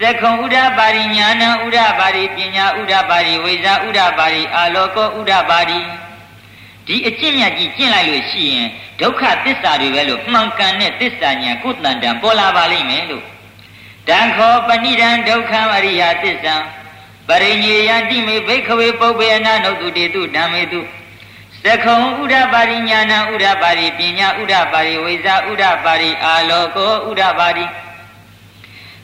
[0.02, 5.80] သက္ခုံဥဒ္ဓပါရိညာဏဥဒ္ဓပါရိပညာဥဒ္ဓပါရိဝိဇာဥဒ္ဓပါရိအာလောကောဥဒ္ဓပါရိ
[6.86, 8.68] ဒီအကျင့်မြတ်ကြီးကျင့်လိုက်လို့ရှိရင်
[9.00, 13.24] ဒုက္ခသစ္စာတွေပဲလို့မှန်ကန်တဲ့သစ္စာဉာဏ်ကိုယ်တန်တန်ပေါ်လာပါလိမ့်မယ်လို့
[14.08, 16.56] တံခောပဏိဒံဒုက္ခအရိယသစ္စာ
[17.28, 20.80] ပရိညေယတိမေဘိခဝေပုပ္ပေအနာနုတုတေတုဓမ္မေတု
[21.64, 27.64] သခုံဥဒ္ဓပါရိညာဏဥဒ္ဓပါရိပညာဥဒ္ဓပါရိဝိဇာဥဒ္ဓပါရိအာလောကောဥဒ္ဓပါရိ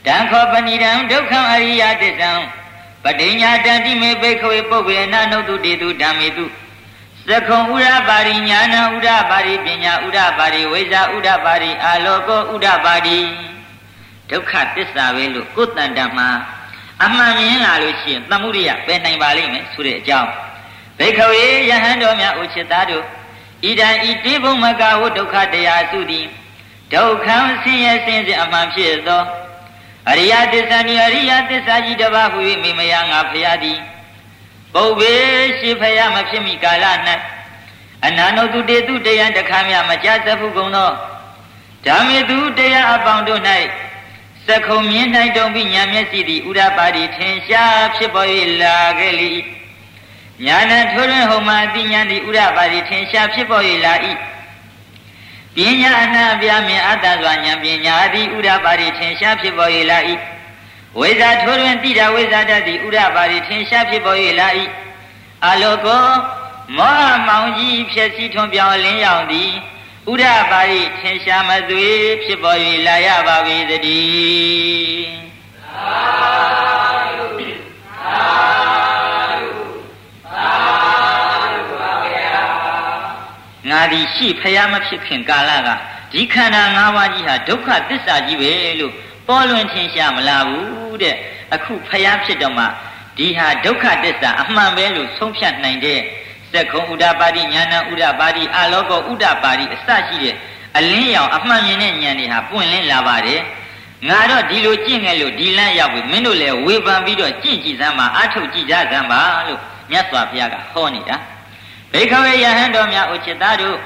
[0.06, 2.32] တံခောပဏိဒံဒုက္ခအရိယသစ္စာ
[3.04, 6.46] ပဋိညာတတိမေဘိခဝေပုပ္ပေအနာနုတုတေတုဓမ္မေတု
[7.28, 13.18] သခုံဥဒ္ဓပါရိညာဏဥဒ္ဓပါရိပညာဥဒ္ဓပါရိဝိဇာဥဒ္ဓပါရိအာလောကောဥဒ္ဓပါရိ
[14.30, 16.28] ဒုက္ခသစ္စာပဲလို့ကိုယ်တန်တမှာ
[17.04, 20.30] အမှန်မြင်လာလို့ရှိရင်သမှုရိယပဲနိုင်ပါလိမ့်မယ်ဆိုတဲ့အကြောင်း
[20.98, 23.04] ဘိခဝေယဟန်တော်များဥချစ်သားတို့
[23.64, 26.26] ဣဒံဤတိဘုံမကဟုဒုက္ခတရားစုသည်
[26.92, 29.22] ဒုက္ခံဆင်းရဲဆင်းရဲအမှန်ဖြစ်သော
[30.10, 33.78] အရိယသစ္စာနိအရိယသစ္စာကြီးတစ်ပါးဟူ၍မိမယငါဖရာသည်
[34.74, 35.14] ပုဗ္ဗေ
[35.58, 36.84] ရှိဖရာမဖြစ်မီကာလ၌
[38.06, 40.90] အနန္တုတုတေတုတယံတခါမြမကြသဖုကုံသော
[41.86, 43.42] ဓမ္မေတုတရားအပေါင်းတို့၌
[44.48, 48.28] သခုံမြင်နိုင်တုံပြီးညာမျက်စိသည်ဥဒ္ဒပါတိထင်ရှားဖြစ်ပေါ်၍
[48.62, 49.32] လာခဲ့လိ
[50.44, 53.94] ညာဏထိုးတွင်ဟောမှာအတိညာသည်ဥဒ္ဒပါတိထင်ရှားဖြစ်ပေါ်၍လာ၏
[55.56, 59.98] ပညာအနာပြမြင်အတ္တစွာဉာဏ်ပညာသည်ဥဒ္ဓပါရိထင်ရှားဖြစ်ပေါ်၏လာ၏
[60.98, 64.48] ဝိဇာထိုးတွင်တိတာဝိဇာတတ်သည်ဥဒ္ဓပါရိထင်ရှားဖြစ်ပေါ်၏လာ၏
[65.46, 66.06] အလောကော
[66.76, 69.50] မောဟမောင်ကြီးဖြစ်စီထွန်ပြောင်းလင်းရောက်သည်
[70.12, 71.88] ဥဒ္ဓပါရိထင်ရှားမသွေ
[72.24, 73.36] ဖြစ်ပေါ်၍လာရပါ၏
[73.70, 75.16] တည်း
[75.74, 75.98] သာ
[77.18, 77.48] ဓုသာဓု
[78.00, 79.05] သာ
[83.70, 85.68] ငါသည်ရှိဖျားမဖြစ်ခင်ကာလက
[86.12, 88.92] ဒီခန္ဓာ၅ပါးကြီးဟာဒုက္ခသစ္စာကြီးပဲလို့
[89.29, 91.16] ပေါ်လွင်ထင်ရှားမလားဘူးတဲ့
[91.55, 92.64] အခုဖျားဖြစ်တော့မှ
[93.18, 96.00] ဒီဟာဒုက္ခသစ္စာအမှန်ပဲလို့ဆုံးဖြတ်နိုင်တဲ့
[96.52, 100.35] စက္ခုံဥဒ္ဒပါတိညာဏဥဒ္ဒပါတိအာလောကောဥဒ္ဒပါတိအစရှိတဲ့
[100.79, 103.40] အလင်းရောင်အမှန်မြင်တဲ့ဉာဏ်တွေဟာပွင့်လင်းလာပါတယ်
[104.09, 111.16] ငါတော့ဒီလိုကြင့်ခဲ့လို့ဒီလန့်ရောက်ပြီမင်းတို့လည်းဝေဖန်ပြီးတော့ကြင့်ကြည့်စမ်းပါအထုတ်ကြည့်ကြစမ်းပါလို့မြတ်စွာဘုရားကဟောနေတာ
[111.92, 113.79] ဘေခဝေယဟန်တော်များဥจิตသားတို့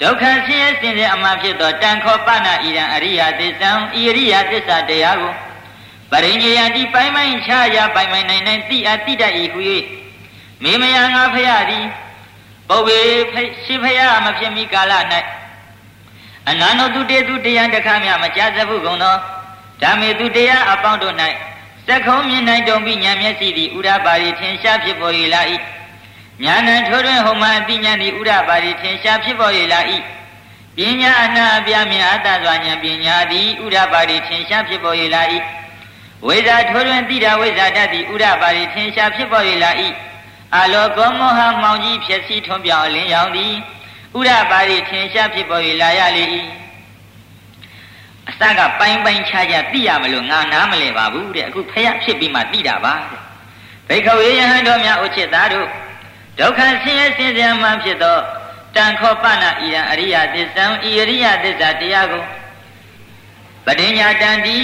[0.00, 5.34] ဒုက္ခဆင်းရဲစင်တဲ့အမှန်ဖြစ်သောတန်ခောပနာဣရံအရိယသစ္ဆံဣရိယသစ္စာတရားကို
[6.10, 9.60] ပရိညေယတိပိုင်ပိုင်ခြားရပိုင်ပိုင်နိုင်နိုင်တိအတိတတ်၏ဟူ၍
[10.62, 11.86] မေမယငါဖရသည်
[12.68, 12.98] ပုဗ္ဗေ
[13.64, 14.92] ရှိဖရမဖြစ်မီကာလ၌
[16.48, 19.16] အနန္တတုတေတုတရားတခါမြမကြားစဖုကုန်သော
[19.82, 21.14] ဓမ္မေတုတရားအပေါင်းတို့၌
[21.88, 25.42] သက္ခုံမြင်နိုင်တုံပြီးဉာဏ်မျက်စိသည်ဥရပါရီထင်ရှားဖြစ်ပေါ်၏လာ၏
[26.40, 29.80] ညာဏထိုးတွင်ဟောမအတိညာသည်ဥရပါရီထင်ရှားဖြစ်ပေါ်၏လာ၏
[30.76, 35.22] ပညာအနာအပြမြင်အတ္တစွာဉာဏ်ပညာသည်ဥရပါရီထင်ရှားဖြစ်ပေါ်၏လာ၏
[36.26, 39.70] ဝိဇာထိုးတွင်တိတာဝိဇာတတ်သည်ဥရပါရီထင်ရှားဖြစ်ပေါ်၏လာ၏
[40.56, 43.52] အလောကောမောဟမောင်ကြီးဖြစ်စီထွန်းပြောင်းလင်းရောင်သည်
[44.18, 46.24] ဥရပါရီထင်ရှားဖြစ်ပေါ်၏လာရလေ၏
[48.28, 53.20] အစကပိုင်းပိုင်းခြားခြားသိရမလို့ငါနားမလဲပါဘူးတဲ့အခုဖះဖြစ်ပြီးမှသိတာပါတဲ့
[53.88, 55.68] ဘိက္ခဝေယဟန်တော်များဥချစ်သားတို့
[56.38, 58.18] ဒုက္ခဆင်းရဲစင်ကြယ်မှဖြစ်သော
[58.76, 62.24] တန်ခောပနာဣရန်အရိယသစ္ဆံဤအရိယသစ္စာတရားကို
[63.66, 64.56] ပဋိညာတန်တီ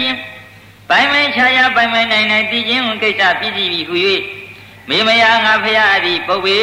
[0.88, 3.96] ပိုင်မခြားရပိုင်မနိုင်နိုင်တည်ခြင်းကိစ္စပြည့်စည်ပြီဟု၍
[4.88, 6.58] မေမယငါဖရာအသည်ပုပ္ပေ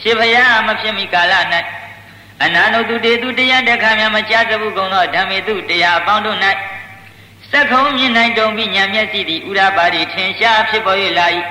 [0.00, 1.32] ရှေဖရာမဖြစ်မီကာလ၌
[2.42, 6.38] အနန္တုတုတေတုတရားတခါများမကြားသဘူးကုန်သောဓမ္မေတုတရားအပေါင်းတို့၌
[7.50, 11.26] စက်ခုံမြင်နိုင်တုံပြီးညာမျက်စိသည်ဥရပါတိထင်ရှားဖြစ်ပေါ်၍လာ၏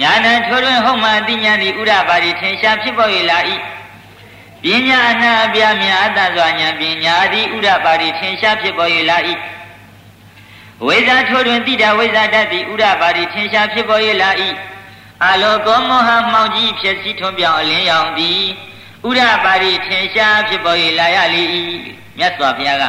[0.00, 3.38] ညာဏထိုးတွင်ဟုတ်မှအတိညာသည်ဥရပါတိထင်ရှားဖြစ်ပေါ်၍လာ၏
[4.62, 9.18] ပညာအနာအပြမြတ်အတ္တစွာဉာဏ်ပညာသည်ဥရပါတိထင်ရှားဖြစ်ပေါ်၍လာ၏
[10.86, 14.30] ဝိဇ္ဇာထိုးတွင်တိတာဝိဇ္ဇာတတ်သည်ဥရပါတိထင်ရှားဖြစ်ပေါ်၍လာ၏
[15.26, 18.40] အလောကောမောဟမှောင်ကြီးဖြစ်စီထွန်းပြောင်းအလင်းရောင်သည်
[19.08, 21.42] ဥရပါရိထင်ရှားဖြစ်ပေါ်၍လာရလေ၏
[22.18, 22.84] မြတ်စွာဘုရားက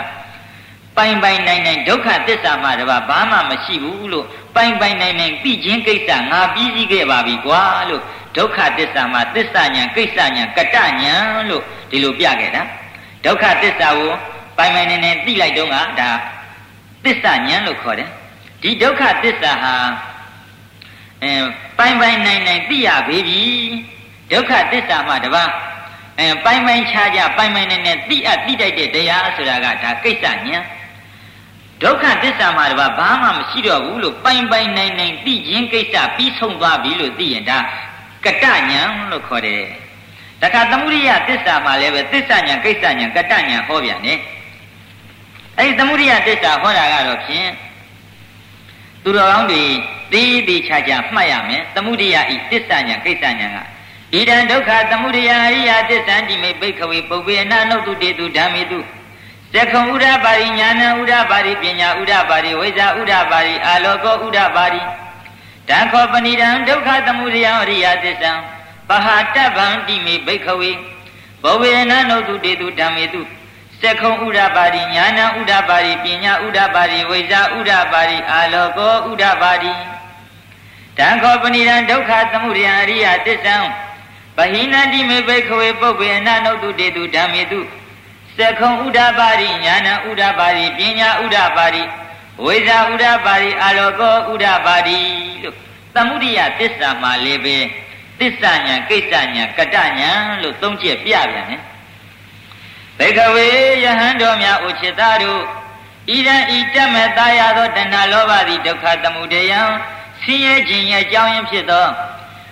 [0.96, 8.04] ပိုင်ပိုင်နိုင်နိုင်ဒုက္ခသစ္စာမှတပါဘာမှမရှိဘူးလို့ ပိုင်ပိုင်နိုင်နိုင်သိခြင်းကိစ္စငါပြီးစည်းခဲ့ပါပြီကွာလို့
[8.38, 11.16] ဒုက္ခသစ္စာမှာသစ္စာညာကိစ္စညာကတညာ
[11.50, 12.64] လို့ဒီလိုပြခဲ့တာ
[13.26, 14.12] ဒုက္ခသစ္စာကို
[14.58, 16.10] ပိုင်ပိုင်နိုင်နိုင်သိလိုက်တော့ကဒါ
[17.06, 18.10] သစ္စာညာလို့ခေါ်တယ်
[18.62, 19.76] ဒီဒုက္ခသစ္စာဟာ
[21.24, 21.32] အဲ
[21.78, 23.42] ပိုင်ပိုင်နိုင်နိုင်သိရပေပြီ
[24.32, 25.44] ဒုက္ခသစ္စာမှတပါ
[26.20, 30.60] အဲပိုင်ပိုင်ခြားခြားပိုင်ပိုင်နိုင်နိုင်သိအပ်သိတိုက်တဲ့တရားဆိုတာကဒါကိစ္စညာ
[31.84, 37.58] ဒုက္ခသစ္စာမှာတပါဘာမှမရှိတော့ဘူးလို့ပိုင်ပိုင်နိုင်နိုင်သိခြင်းကိစ္စပြီးဆုံးသွားပြီလို့သိရင်ဒါ
[38.26, 39.64] ကတညာလို့ခေါ်တယ်
[40.42, 44.20] တခါသမုဒိယသစ္စာမှာလည်းပဲသစ္စာညာကိစ္စညာကတညာဟောပြန်တယ်
[45.58, 47.50] အဲဒီသမုဒိယသစ္စာဟောတာကတော့ဖြင့်
[49.04, 49.64] သူတော်ကောင်းတွေ
[50.14, 53.58] သေးသေးချာချာမှတ်ရမယ်သမုဒိယဤသစ္စာညာကိစ္စညာက
[54.14, 58.80] ဣဒံဒုက္ခသမုဒယအရိယသစ္ဆံတိမေဘိခဝေပုပ္ပေအနာနုတုတေတုဓမ္မေတု
[59.56, 64.82] သက္ခုံဥဒပါရိညာဏဥဒပါရိပညာဥဒပါရိဝိဇာဥဒပါရိအာလောကောဥဒပါရိ
[65.70, 68.32] တံခောပဏိတံဒုက္ခသမုဒယအရိယသစ္ဆံ
[68.90, 70.72] ပဟာတဗံတိမေဘိခဝေ
[71.44, 73.22] ဘဝေနနုတုတေတုဓမ္မေတု
[73.82, 79.74] သက္ခုံဥဒပါရိညာဏဥဒပါရိပညာဥဒပါရိဝိဇာဥဒပါရိအာလောကောဥဒပါရိ
[80.98, 83.56] တံခောပဏိတံဒုက္ခသမုဒယအရိယသစ္ဆံ
[84.38, 87.62] ပဟိနတိမေဘိခဝေပုပ္ပေအနနုတုတေတုဓမ္မေတု
[88.40, 91.84] သက္ခုံဥဒပါရိညာဏဥဒပါရိပညာဥဒပါရိ
[92.44, 95.00] ဝိဇာဥဒပါရိအာလောကောဥဒပါရိ
[95.44, 95.56] လို့
[95.96, 97.58] သမုဒိယသစ္စာမှာလည်းပဲ
[98.20, 101.62] သစ္စာညာကိစ္စညာကတညာလို့သုံးချက်ပြပြန်တယ်
[102.98, 103.48] ဘိကဝေ
[103.84, 105.42] ယဟန်တော်များဥချစ်သားတို့
[106.10, 109.62] ဣဒံဤတမတာရသောတဏှာလောဘသည်ဒုက္ခသမုဒယံ
[110.22, 111.88] ဆင်းရဲခြင်းရဲ့အကြောင်းရင်းဖြစ်သော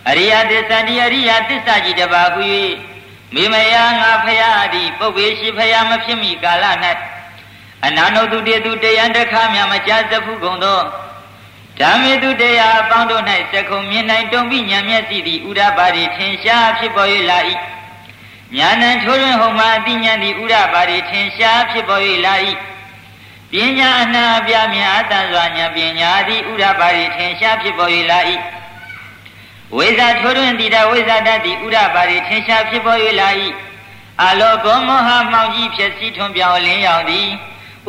[0.09, 2.41] အရိယသစ္စာဒီအရိယသစ္စာကြီးတပါဟု၍
[3.35, 6.65] မိမယာငါဖရာသည်ပုပ္ပေရှိဖရာမဖြစ်မီကာလ၌
[7.85, 10.81] အနန္တတုတေတုတရားတခါမြမကြားသဖူးကုန်သော
[11.79, 17.39] ဓမ္မေတုတရားအပေါင်းတို့၌စကုံမြင်နိုင်တုံပြီးဉာဏ်မျက်စိသည်ဥဒ္ဒပါတိထင်ရှားဖြစ်ပေါ်၍လာ၏
[18.57, 22.35] ညာဏထိုးတွင်ဟောမှာအတိညာတိဥရပါရိထင်ရှားဖြစ်ပေါ်၍လာ၏
[23.51, 28.19] ပညာအနှံအပြမြတ်တန်စွာဉာဏ်ပညာသည်ဥရပါရိထင်ရှားဖြစ်ပေါ်၍လာ၏
[29.75, 33.29] ဝိဇ္ဇာထိုးတွင်တိတဝိဇ္ဇာတတ်သည်ဥရပါရိထင်ရှားဖြစ်ပေါ်၍လာ၏
[34.21, 37.27] အလောကောမောဟမှောင်ကြီးဖြစ်စီထွန်ပြောင်းလင်းရောက်သည်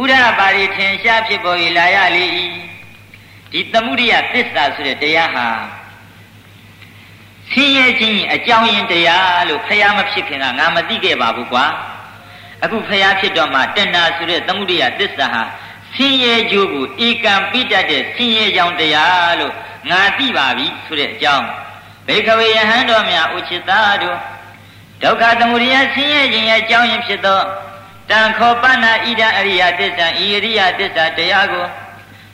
[0.00, 2.24] ဥရပါရိထင်ရှားဖြစ်ပေါ်၍လာရလေ၏
[3.52, 5.48] ဒီသမုဒိယသစ္စာဆိုတဲ့တရားဟာ
[7.50, 11.66] ဆင်းရဲခြင်းအကြောင်းရင်းတရားလို့ဖះမဖြစ်ခင်ကငါမသိခဲ့ပါဘူးကွာ
[12.64, 15.42] အခုဖះဖြစ်တော့မှတဏှာဆိုတဲ့သမုဒိယသစ္စာဟာ
[15.94, 19.54] ဆင်းရဲကြိုးကိုဧကံပိတတ်တဲ့ဆင်းရဲကြောင်းတရားလို့
[19.90, 21.46] ငါသိပါပြီဆိုတဲ့အကြောင်း
[22.06, 24.18] ဘေခဝေယဟန်တော်များဥจิตာတို့
[25.02, 27.40] ဒုက္ခသမုဒယဆင်းရဲခြင်းရဲ့အကြောင်းရင်းဖြစ်သော
[28.10, 31.66] တံခောပဏ္ဏဣဒံအရိယသစ္စာဤအရိယသစ္စာတရားကို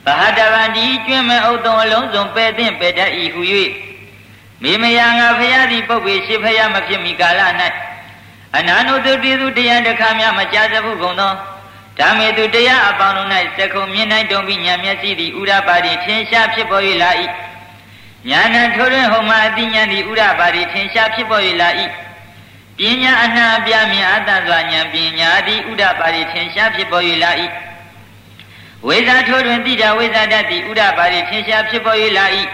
[0.06, 3.42] ဗဟတဗန္တိကျွင်းမဲ့ဥဒ္ဒံအလုံးစုံပယ်သင့်ပယ်တတ်၏ဟု၍
[4.62, 7.40] မိမယာငါဖရာသည်ပုပ်ပေရှိဖရာမဖြစ်မီကာလ၌
[8.56, 11.32] အနာနုတုတေသူတရားတခါများမကြားသဘူးကုန်သော
[12.00, 17.10] ဓမ္မေသူတရားအပေါင်းတို့၌စကုံမြင်နိုင်တုံပြီးညာမျက်စိသည်ဥရပါတိထင်ရှားဖြစ်ပေါ်၍လာ၏
[18.28, 21.68] ညာဏထိုးတွင်ဟောမှာအတိညာသည်ဥရပါတိထင်ရှားဖြစ်ပေါ်၍လာ၏
[22.78, 27.30] ပညာအနှံအပြမြင်အတ္တစွာဉာဏ်ပညာသည်ဥဒပါတိထင်ရှားဖြစ်ပေါ်၍လာ၏
[28.86, 32.26] ဝိဇ္ဇာထိုးတွင်တိတာဝိဇ္ဇာတတ်သည်ဥဒပါတိထင်ရှားဖြစ်ပေါ်၍လာ၏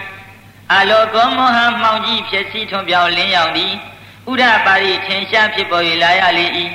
[0.75, 3.73] အလောကောမောဟမှောင်ကြီးဖြစ်စီထွန်ပြောင်းလင်းရောက်သည်
[4.31, 6.45] ဥဒပါရိထင်ရှားဖြစ်ပေါ်၍လာရလေ၏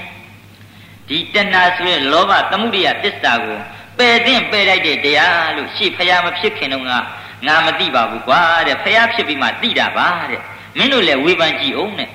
[1.08, 3.58] ဒီတဏှာဆိုတဲ့လောဘသမှုရိယသစ္စာကို
[3.98, 6.98] ပယ်သင့်ပယ်လိုက်တဲ့တရားလို့ရှေ့ဖျားမဖြစ်ခင်တော့ငါ
[7.46, 10.40] ငါမသိပါဘူးကွာတဲ့ဖျားဖြစ်ပြီးမှသိတာပါတဲ့
[10.78, 12.10] မင်းတို့လည်းဝေဖန်ကြည့်အောင်တဲ့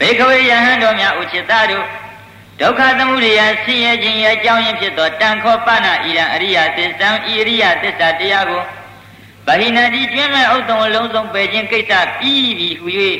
[0.00, 1.86] ဘေခဝေယဟန်တော်များဥจิตတို့
[2.60, 8.62] ဒုက္ခသမုဒယဆင်းရဲခြင်းရဲ့အကြောင်းရင်းဖြစ်သောတန်ခောပဏဣရံအရိယသစ္စာဤအရိယသစ္စာတရားကို
[9.46, 12.88] ဗဟိနာတိကျွင်းမဲ့ဥဒ္ဒံအလုံးစုံပယ်ခြင်းကိစ္စပြီးပြီဟူ၍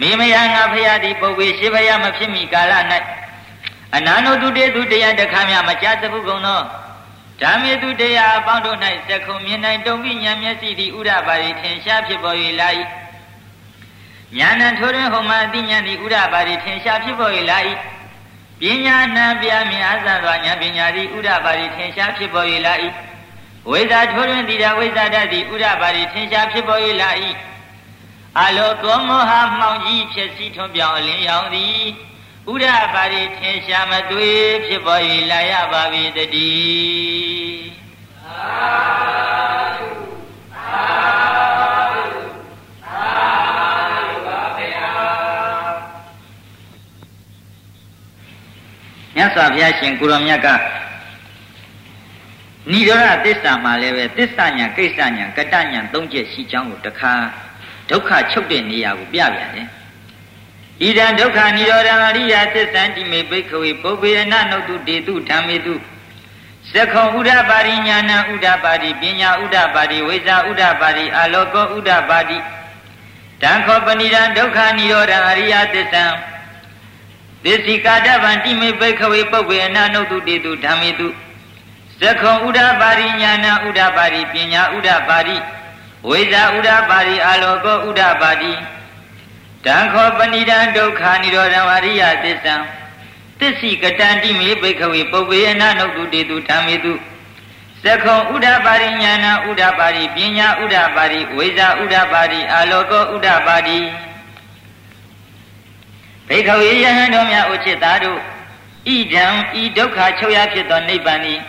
[0.00, 2.72] မိမယငါဖရာသည်ပုပ်ဝေရှိဖရာမဖြစ်မီကာလ၌
[3.96, 6.60] အနာနုတုတေသူတရားတခါမြမကြားသဘူးကုန်သော
[7.40, 12.68] ဓမ္မေသူတရားအပေါင်းတို့၌စက္ခုံမြင်နိုင်တုံပြီးဉာဏ်မျက်စိသည်ဥရပါရီထင်ရှားဖြစ်ပေါ်၍လာ၏
[14.38, 17.58] ဉာဏ်နဲ့ထိုးတွင်ဟောမှအတိဉာဏ်သည်ဥရပါရီထင်ရှားဖြစ်ပေါ်၍လာ၏
[18.60, 22.74] ပညာနှံပြမြင်အစသောဉာဏ်ပညာသည်ဥရပါရီထင်ရှားဖြစ်ပေါ်၍လာ၏
[23.70, 27.10] ဝိဇ္ဇာထိုးတွင်တည်တာဝိဇ္ဇာတတ်သည်ဥရပါရီထင်ရှားဖြစ်ပေါ်၍လာ၏
[28.40, 31.82] အလောကောမောဟမှောင်ကြီးဖြစ်စီထွန်းပြောင်းအလင်းရောင်သည်
[32.46, 37.68] ဥရပါရီထင်ရှားမတွေ့ဖြစ်ပေါ်၍လာရပါပြီတည်း
[49.14, 50.48] မြတ်စွာဘုရားရှင်ကိုရောမြတ်က
[52.72, 57.12] နိရောဓသစ္စာမှာလည်းပဲသစ္စာညာကိစ္စညာကတညာသုံးချက်ရှိကြောင်းကိုတခါ
[57.90, 59.68] ဒုက္ခချုပ်တဲ့နေရာကိုပြပြန်တယ်
[60.80, 65.74] ဣဒံဒုက္ခនិရောဓအရိယသစ္ဆံတိမေဘိခဝေပုဗ္ဗေနနုတုတေတုဓမ္မေတု
[66.72, 72.38] သခောဥဒပါရိညာဏဥဒပါတိပညာဥဒပါတိဝိဇာဥဒပါတိအာလောကောဥဒပါတိ
[73.42, 76.04] တံခောပဏိဒံဒုက္ခនិရောဓအရိယသစ္ဆံ
[77.44, 81.08] သစ္စိကာတဗံတိမေဘိခဝေပုဗ္ဗေနနုတုတေတုဓမ္မေတု
[82.00, 85.36] သခောဥဒပါရိညာဏဥဒပါတိပညာဥဒပါတိ
[86.08, 88.52] ဝိဇာဥဒပါရိအာလောကောဥဒပါတိ
[89.66, 92.54] တံခောပဏိဒံဒုက္ခនិရောဓဝရိယသစ္စံ
[93.38, 96.92] သစ္စိကတံတိမေဘိခဝေပုပ္ပေအနနုတုတေတုဓမ္မေတု
[97.84, 103.78] သခုံဥဒ္ဓပါရိညာဏဥဒ္ဓပါရိပညာဥဒ္ဓပါရိဝိဇာဥဒ္ဓပါရိအာလောကောဥဒ္ဓပါရိ
[106.28, 108.18] ဘိခဝေယဟန်တော်များဥจิตသားတို့
[108.86, 109.26] ဣဒံ
[109.60, 111.40] ဤဒုက္ခချုပ်ရဖြစ်သောနိဗ္ဗာန်သည်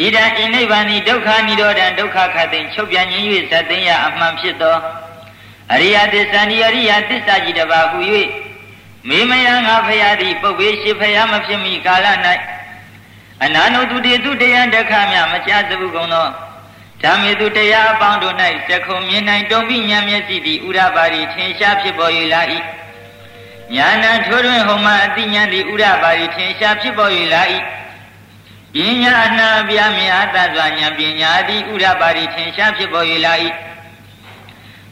[0.00, 4.76] ဣဒံဤနိဗ္ဗာန်သည်ဒုက္ခនិရောဓံဒုက္ခခတ်သိမ်းချုပ်ပြန်ခြင်း၍ဇတ်သိမ်းရအမှန်ဖြစ်သော
[5.72, 7.98] အရိယသစ္စာနိအရိယသစ္စာကြီးတပါဟူ၍
[9.08, 12.06] မေမယငါဖရာသည်ပုပ်ပေရှိဖရာမဖြစ်မီကာလ၌
[13.44, 16.28] အနာနုတုတေတုတရားတခမြမချသဘူးကုန်သော
[17.02, 18.36] ဓမ္မေတုတရားအပေါင်းတို့၌
[18.68, 22.42] တခုံမြင်နိုင်တုံပြီးဉာဏ်မျက်စိသည်ဥရပါရီထင်ရှားဖြစ်ပေါ်၍လာ၏
[23.74, 27.42] ညာဏထိုးတွင်ဟောမှအတိညာသည်ဥရပါရီထင်ရှားဖြစ်ပေါ်၍လာ၏
[28.74, 33.34] ပညာအနာပြမြတ်တတ်စွာဉာဏ်ပညာသည်ဥရပါရီထင်ရှားဖြစ်ပေါ်၍လာ၏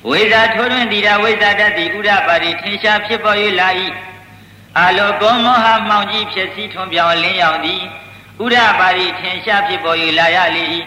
[0.07, 3.69] ဝိဇာထိုးတွင်တိတာဝိဇာတတ်သည်ဥဒပါတိထင်ရှားဖြစ်ပေါ်၍လာ၏
[4.79, 7.83] အာလောကောမောဟမှောင်ကြီးဖြစ်စည်းထွန်ပြောင်းလင်းရောက်သည်
[8.45, 10.65] ဥဒပါတိထင်ရှားဖြစ်ပေါ်၍လာရလေ၏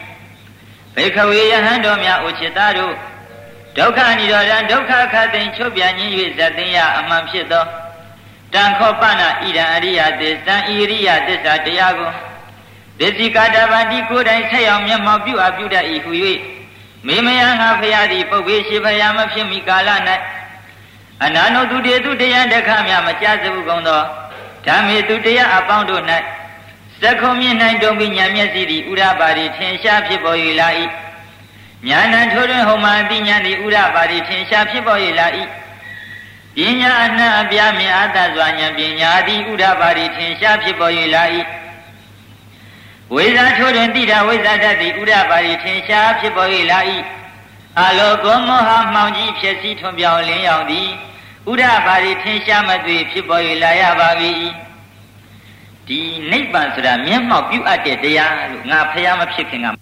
[0.95, 2.95] ဘိခဝေယဟန်တော်များဥจิตသားတို့
[3.77, 7.65] ဒုက္ခនិရောဓံဒုက္ခခတ်သိမ်းချုပ်ပြန်ခြင်း၍ဇတ်သိယအမှန်ဖြစ်သော
[8.53, 12.11] တန်ခောပနာဣဒံအရိယသစ္စံဣရိယသစ္စာတရားကို
[12.99, 16.11] ဒိဋ္ဌိကာတဗန္တိကိုယ်တိုင်ဆက်ရောက်မျက်မှောက်ပြုအပ်ပြုတတ်၏ဟု၍
[17.07, 19.89] မေမယငါဖရာသည်ပုပ်ပေရှိဖရာမဖြစ်မီကာလ၌
[21.23, 24.01] အနာနုသူတေသူတရားတခမြမကြစဘူးကုန်သော
[24.65, 26.03] ဓမ္မေသူတရားအပေါင်းတို့၌
[27.01, 30.69] သက္ခုံမြင့်၌တုံပြီးညာမျက်စိသည်ဥရပါရီထင်ရှားဖြစ်ပေါ်၍လာ၏
[31.87, 35.27] ညာဏထိုးတွင်ဟောမာတိညာသည်ဥရပါရီထင်ရှားဖြစ်ပေါ်၍လာ၏
[36.55, 41.23] ပညာအနှံ့အပြားမြင်အတ္တစွာဉာဏ်ပညာသည်ဥရပါရီထင်ရှားဖြစ်ပေါ်၍လာ၏
[43.15, 46.79] ဝိဇာထိုးတွင်တိတာဝိဇာတတ်သည်ဥရပါရီထင်ရှားဖြစ်ပေါ်၍လာ၏
[47.79, 50.87] အလောကောမောဟမှောင်ကြီးဖြစ်စည်းထွန်ပြောင်းလင်းရောက်သည်
[51.51, 54.09] ဥရပါရီထင်ရှားမသွေဖြစ်ပေါ်၍လာရပါ၏
[55.87, 55.99] ဒီ
[56.31, 59.80] နိဗ္ဗာန်ဆိုတာမျက်မှောက်ပြုအပ်တဲ့တရားလို့ငါဖះမဖြစ်ခင်က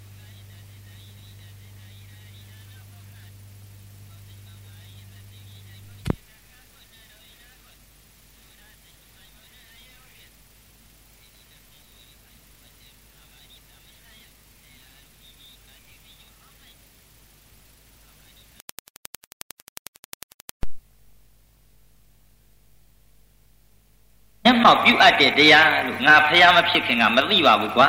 [24.70, 27.88] မှောက်ပြုအပ်တဲ့တရားလို့ငါဖះမဖြစ်ခင်ကမသိပါဘူးကွာ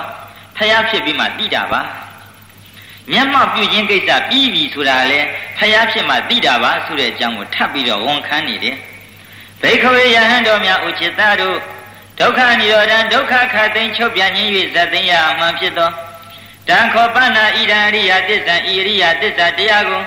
[0.56, 1.80] ဖះဖြစ်ပြီးမှသိတာပါ
[3.12, 5.20] မျက်မှောက်ပြုခြင်းကိစ္စပြီးပြီဆိုတာလေ
[5.58, 8.76] ဖះဖြစ်မှသိတာပါဆိုတဲ့အကြောင်းကိုထပ်ပြီးတော့ဝန်ခံနေတယ်
[9.62, 11.58] ဘိက္ခဝေယဟန်တော်များဥจิตတို့
[12.20, 15.90] ဒုက္ခនិရောဓံဒုက္ခခတ်သိမ်းချုပ်ပြန်ခြင်း၍ဇတ်သိမ်းရအမှန်ဖြစ်သော
[16.68, 20.02] တံခောပနာဣဒံအရိယသစ္စာဣရိယသစ္စာတရားကို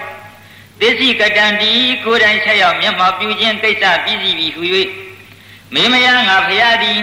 [0.79, 1.71] သစ္စည်းကတံတီ
[2.05, 4.63] ကိုယ်တိုင်ဆက်ရောက်မျက်မှောက်ပြုခြင်းကိစ္စပြီးစီပြီဟု၍
[5.73, 6.99] မင်းမယားငါဖရာသည်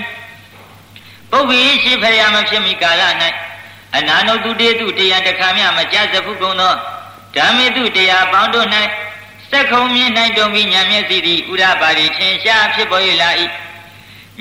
[1.31, 3.03] ပုဗ္ဗေရှိဖရာမဖြစ်မီကာလ၌
[3.97, 6.75] အနာနုတုတေတုတရားတခါမြမကြစဖုကုန်သော
[7.37, 8.69] ဓမ္မေတုတရားပေါင်းတို့၌
[9.51, 13.31] စက်ခုံမြင့်၌တုံပြီးညာမျက်စီသည်ဥရပါရီထင်ရှားဖြစ်ပေါ်၍လာ၏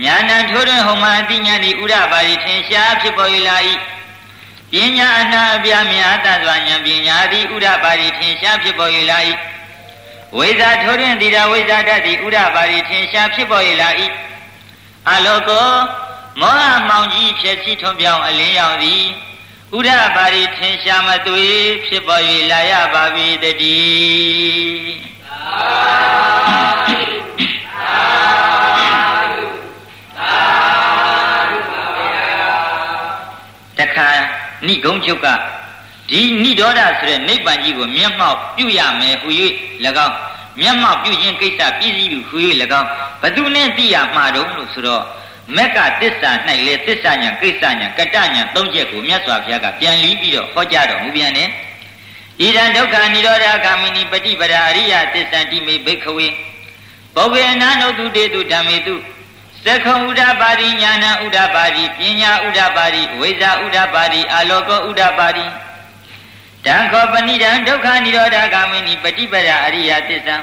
[0.04, 3.58] ညာဏထိုးတွင်ဟောမာတိညာသည်ဥရပါရီထင်ရှားဖြစ်ပေါ်၍လာ၏
[4.72, 9.20] ပညာအနာအပြမြတ်တစွာဉာဏ်ပညာသည်ဥရပါရီထင်ရှားဖြစ်ပေါ်၍လာ၏
[10.38, 13.90] ဝိဇာထိုးတွင်တိတာဝိဇာတတ်သည်ဥရပါရီထင်ရှားဖြစ်ပေါ်၍လာ၏
[15.10, 15.70] အလောကော
[16.42, 19.04] မောဟမောင်ကြီးဖြစ်စီထွန်ပြောင်းအလင်းရောင်သည်
[19.78, 21.46] ဥရပါရီထင်ရှားမသွေ
[21.86, 25.10] ဖြစ်ပေါ်၍လာရပါပြီတည်း
[33.78, 34.10] တခါ
[34.68, 35.28] ဏိဂုံးချုပ်က
[36.12, 39.30] ဒီဏိဒေါဒဆိုတဲ့နိဗ္ဗာန်ကြီးကိုမျက်မှောက်ပြုရမယ်ဟူ၍၎
[40.06, 40.16] င်း
[40.62, 42.38] မျက်မှောက်ပြုခြင်းကိစ္စပြည့်စည်ဟူ၍၎
[42.80, 42.88] င်း
[43.22, 45.04] ဘသူနဲ့သိရမှာတုံးလို့ဆိုတော့
[45.56, 46.32] မက်ကတစ္ဆာ၌
[46.66, 51.50] လေတစ္ဆာညာကိစ္စညာကတညာသုံးချက်ကိုမြတ်စွာဘုရားကပြန်လီးပြီးတော့ဟောကြားတော်မူပြန်တယ်
[52.42, 56.28] ဣဒံဒုက္ခនិရောဓဂာမိနိပฏิပဒါအရိယသစ္ဆန္တိမေဘိခဝေ
[57.16, 58.96] ဘောဂေအနာနုတုတေတုဓမ္မေတု
[59.66, 65.46] သက္ခုံဥဒ္ဒပါတိညာဏဥဒ္ဒပါတိပညာဥဒ္ဒပါတိဝိဇာဥဒ္ဒပါတိအာလောကောဥဒ္ဒပါတိ
[66.66, 70.38] တံခောပဏိတံဒုက္ခនិရောဓဂามိနိပฏิပဒအရိယသစ္စာ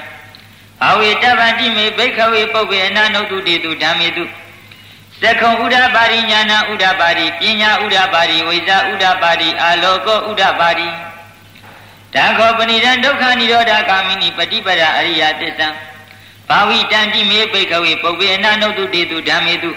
[0.81, 4.23] ဘာဝေတဗ္ဗတိမေဘိခဝေပုပ္ပေအနာနုတ္တုတေတုဓမ္မေတု
[5.21, 10.87] သကုံဥဒ္ဒပါရိညာနာဥဒ္ဒပါရိပညာဥဒ္ဒပါရိဝိဇာဥဒ္ဒပါရိအာလောကောဥဒ္ဒပါရိ
[12.13, 15.67] တံခောပဏိတံဒုက္ခនិရောဓဂามိနိပฏิပဒအရိယသစ္စာ
[16.49, 19.71] ဘာဝိတံတိမေဘိခဝေပုပ္ပေအနာနုတ္တုတေတုဓမ္မေတု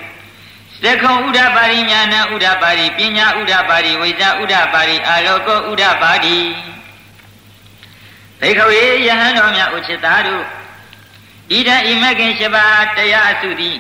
[0.84, 6.38] သက္ခုံဥဒ္ဒပါရိညာဏဥဒ္ဒပါရိပညာဥဒ္ဒပါရိဝိဇာဥဒ္ဒပါရိအာလောကောဥဒ္ဒပါရိ
[8.40, 10.44] ဘိခဝေယဟန်တော်များဥချစ်သားတို့
[11.52, 12.64] ဣဒံဣမခင်ရှပါ
[12.96, 13.76] တရားအစုသည်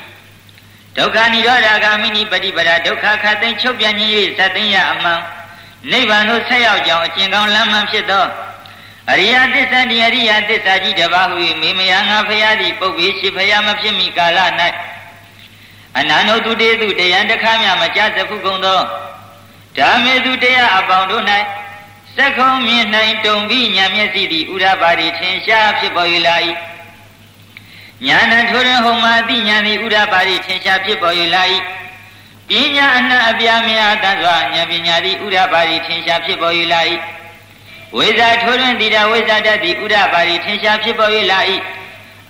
[0.96, 5.20] ဒုက္ခនិရောဓဂာမိနိပฏิပဒါဒုက္ခခတ်သိမ်းချုပ်ပြန်ခြင်း၍သတ်သိမ်းရအမှန်
[5.90, 8.26] နိဗ္ဗာန်သို့ဆက်ရောက်ကြောင်းအကျင့်ကောင်းလမ်းမှန်ဖြစ်သော
[9.12, 14.38] အရိယသစ္စာတရားအရိယသစ္စာကြီးတပါးဟူ၍မေမယငါဖရာသည်ပုပ်ပြီးရှိဖရာမဖြစ်မီကာလ၌
[15.98, 18.80] အနန္တုတုတေတုတရားတခါမြမကြသဖုကုန်သော
[19.76, 21.24] ဓမ္မေတုတရားအပေါင်းတို့၌
[22.16, 22.84] စက္ခုံမြင်၌
[23.26, 26.36] တုံပြီးညာမျက်စိသည်ဥရပါရီထင်ရှားဖြစ်ပေါ်၍လာ၏
[28.06, 31.42] ညာဏထိုရင်ဟောမာတိညာသည်ဥဒ္ဒပါရိထင်ရှားဖြစ်ပေါ်၍လာ၏
[32.48, 36.80] ပညာအနအပြာမြာတတ်စွာဉာဏ်ပညာသည်ဥဒ္ဒပါရိထင်ရှားဖြစ်ပေါ်၍လာ၏
[37.96, 41.40] ဝိဇာထိုရင်တိတာဝိဇာတတ်သည်ဥဒ္ဒပါရိထင်ရှားဖြစ်ပေါ်၍လာ၏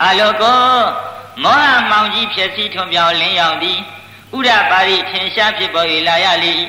[0.04, 0.60] အလောကော
[1.44, 3.78] မောဟမောင်ကြီးဖြစ်စီထွန်ပြောင်းလင်းရောက်သည်
[4.36, 6.52] ဥဒ္ဒပါရိထင်ရှားဖြစ်ပေါ်၍လာရလေ၏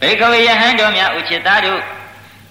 [0.00, 1.82] ဘေကဝေယဟန်တော်များဥချစ်သားတို့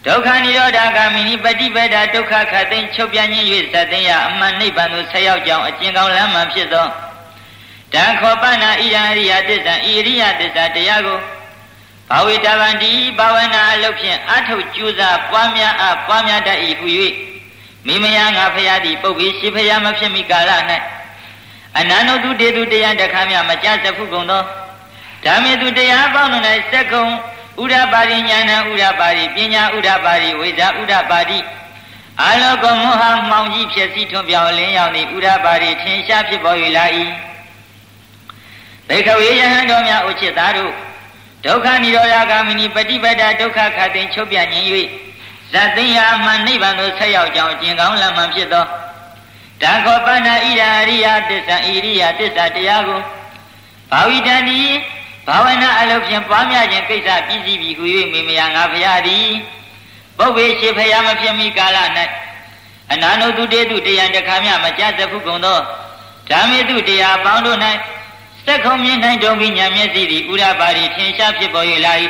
[0.05, 6.87] ဒုက္ခនិရောဓဂာမိနိပฏิပဒါဒုက္ခခတ်သိမ်းချုပ်ပြန်ခြင်း၍သတ်သိမ်းရအမှန်နိဗ္ဗာန်သို့ဆက်ရောက်ကြောင်းအကျဉ်းကောင်းလမ်းမှဖြစ်သော
[7.93, 11.19] တံခောပနာဣရံရိယတစ္ဆံဣရိယတစ္ဆာတရားကို
[12.09, 16.87] ဘာဝေတဗန္တိဘာဝနာအလုပ်ဖြင့်အထုတ်ကြိုးစားပွားများအပွားများတတ်၏ဟု၍
[17.87, 20.51] မိမယငါဖရာသည်ပုပ်ပြီးရှိဖရာမဖြစ်မီကာလ၌
[21.79, 24.43] အနန္တုတေတုတရားတခါမြမကြစခုကုန်သော
[25.25, 26.31] ဓမ္မေတုတရားပေါင်း၌
[26.71, 27.05] စက္ကုံ
[27.61, 31.39] ဥရပါရိညာဏဥရပါရိပညာဥရပါရိဝိဇာဥရပါရိ
[32.21, 36.85] အာလောကမောဟမှောင်ကြီးဖြစ်စီထွန်ပြောင်းလင်းရောက်သည့်ဥရပါရိထင်ရှားဖြစ်ပေါ်၍လာ၏
[38.87, 40.73] ဘေခဝေယဟန်တော်များဥချစ်သားတို့
[41.45, 44.65] ဒုက္ခនិရောဓဂามိနိပฏิပဒဒုက္ခခတ်သိချုပ်ပြခြင်း၍
[45.51, 48.65] ဇတ်သိယမှနိဗ္ဗာန်သို့ဆက်ရောက်ကြောင်းကျင်ကောင်းလမ်းမှဖြစ်သော
[49.63, 53.01] ဒါခောပဏ္ဏဣရာအရိယသစ္စာဣရိယသစ္စာတရားကို
[53.91, 54.59] ဘာဝိတန်ဒီ
[55.27, 59.27] ဘာဝနာအလုပ်ဖြင့်ပွားများခြင်းကိစ္စပြည့်စည်ပြီဟု၍မိမယာငါဖရာသည်
[60.17, 61.77] ပုဗ္ဗေရှိဖရာမဖြစ်မီကာလ၌
[62.91, 65.59] အနာနုတုတေတုတရားတခါမြမကြသဖုကုန်သော
[66.29, 67.59] ဓမ္မေတုတရားပေါင်းတို့၌
[68.45, 71.93] စက်ခုံမြင်နိုင်တုံပြီးညာမျက်စိသည်ဥရပါရီထင်ရှားဖြစ်ပေါ်၍လာ၏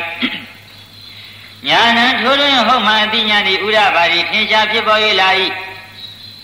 [1.68, 5.28] ညာဏံထိုးတွင်ဟုတ်မှအတိညာသည်ဥရပါရီထင်ရှားဖြစ်ပေါ်၍လာ၏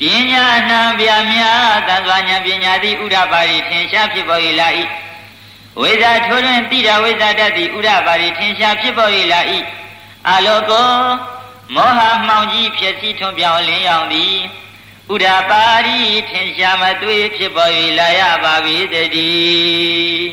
[0.00, 1.40] ပညာနှံပြမြ
[1.88, 4.68] သံဃာညာပညာသည်ဥရပါရီထင်ရှားဖြစ်ပေါ်၍လာ၏
[5.80, 9.40] ဝိဇာထိုးတွင်တိရဝိဇာတတ်သည်ဥရပါရီထင်ရှားဖြစ်ပေါ်၍လာ၏
[10.30, 10.90] အလောကော
[11.74, 14.34] မောဟမှောင်ကြီးဖြစ်စီထွန်ပြောင်းလင်းရောက်သည်
[15.14, 15.98] ဥဒ္ဓပါရီ
[16.30, 20.28] ထင်ရှားမသွေးဖြစ်ပေါ်၍လာရပါပြီတည်း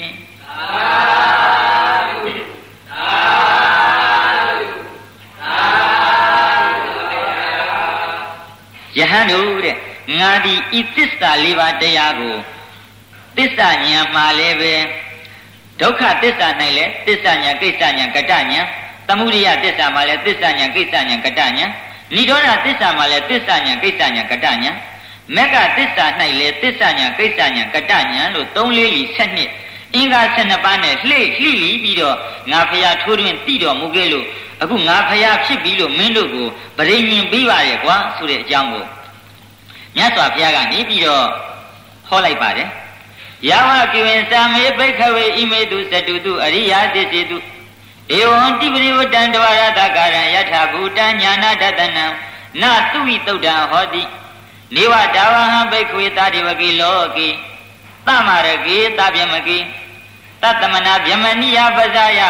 [9.16, 9.76] ဟန်တို့တဲ့
[10.20, 12.36] ငါဒီဤသစ္စာလေးပါးတရားကို
[13.38, 14.74] သစ္စာဉာဏ်မှာလည်းပဲ
[15.82, 16.47] ဒုက္ခသစ္စာ၌
[16.78, 18.66] လည်းသစ္စာဉာဏ်ကိစ္စဉာဏ်ကတဉာဏ်
[19.07, 21.53] သမုဒိယသစ္စာမှာလည်းသစ္စာဉာဏ်ကိစ္စဉာဏ်ကတဉာဏ်
[22.16, 24.76] နိရောဓသစ္စာမှာလည်းသစ္စာဉာဏ်ကိစ္စဉာဏ်ကတဉာဏ်
[25.36, 26.05] မက္ကသစ္စာ၌
[26.39, 29.39] လည်းသစ္စာဉာဏ်ကိစ္စဉာဏ်ကတဉာဏ်လို့၃လေးလီ၁၂
[29.95, 32.18] အင်္ဂါ12ပါးနဲ့လှိလှိလီပြီးတော့
[32.51, 34.26] ငါဖရာထိုးတွင်တည်တော်မူခဲ့လို့
[34.61, 36.47] အခုငါဖရာဖြစ်ပြီးလို့မင်းတို့ကို
[36.78, 38.86] ဗရိညင်ပေးပါရဲ့ကွာဆိုတဲ့အကြောင်းကို
[39.95, 41.25] မြတ်စွာဘုရားကနေပြီးတော့
[42.07, 42.69] ဟောလိုက်ပါတယ်
[43.49, 47.37] ယဝကိဝင်စာမေဘိခဝေဣမေတုသတုတုအရိယာသစ္စေတု
[48.17, 52.05] ဧဝံတိပရိဝတ္တံတဝရတကာရံယထာဘူတံညာနာတတနံ
[52.61, 54.03] နတုဝိတုဒ္ဓံဟောတိ
[54.75, 57.27] နေဝတာဝဟံဘိက္ခွေတာတိဝကိလောကိ
[58.05, 59.57] သမရကေတဗျမကိ
[60.41, 62.21] တတမနာဗျမနိယပဇာယ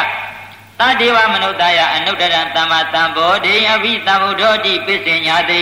[0.80, 5.62] တတေဝမနုဿာယအနုတ္တရံသမ္မာတံဘောဓိအဘိသမ္ဗုဒ္ဓောတိပစ္စညာတိ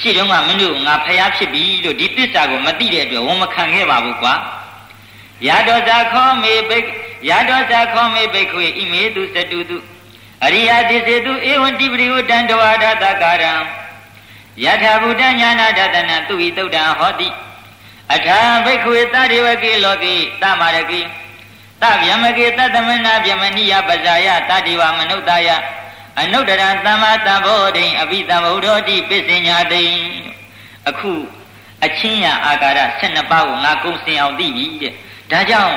[0.00, 4.34] ရှိတော့မှမင်းတို့ငါဖျားဖြစ်ပြီလို့ဒီသစ္စာကိုမသိတဲ့အတွက်ဝန်မခံခဲ့ပါဘူးကွာ
[5.46, 6.78] ယာတောဇာခောမေဘိ
[7.28, 9.78] ယာတောဇာခောမေဘိခွေဣမေတုစတုတု
[10.44, 13.52] အရိယသစ္စေတုဧဝံတိပရိဝတံတဝါဒတကာရံ
[14.64, 17.28] ယထာဘုဒ္ဓညာနာဒတနာသူဝိတုဒ္ဓံဟောတိ
[18.14, 21.00] အထာဘိခွေတတေဝကေလောကိတမရကိ
[21.82, 25.48] တဗျမကေတသမနာဗျမနိယပဇာယတတိဝမနုဿာယ
[26.20, 29.84] အနုတ္တရသမ္မာတံဘောဓိအဘိသမ္ဗုဒ္ဓောတိပစ္စညာတိ
[30.88, 31.12] အခု
[31.84, 34.92] အချင်းရအာကာရ12ပါးကိုငါကုံစင်အောင်သိပြီတဲ့
[35.30, 35.76] ဒါကြောင့်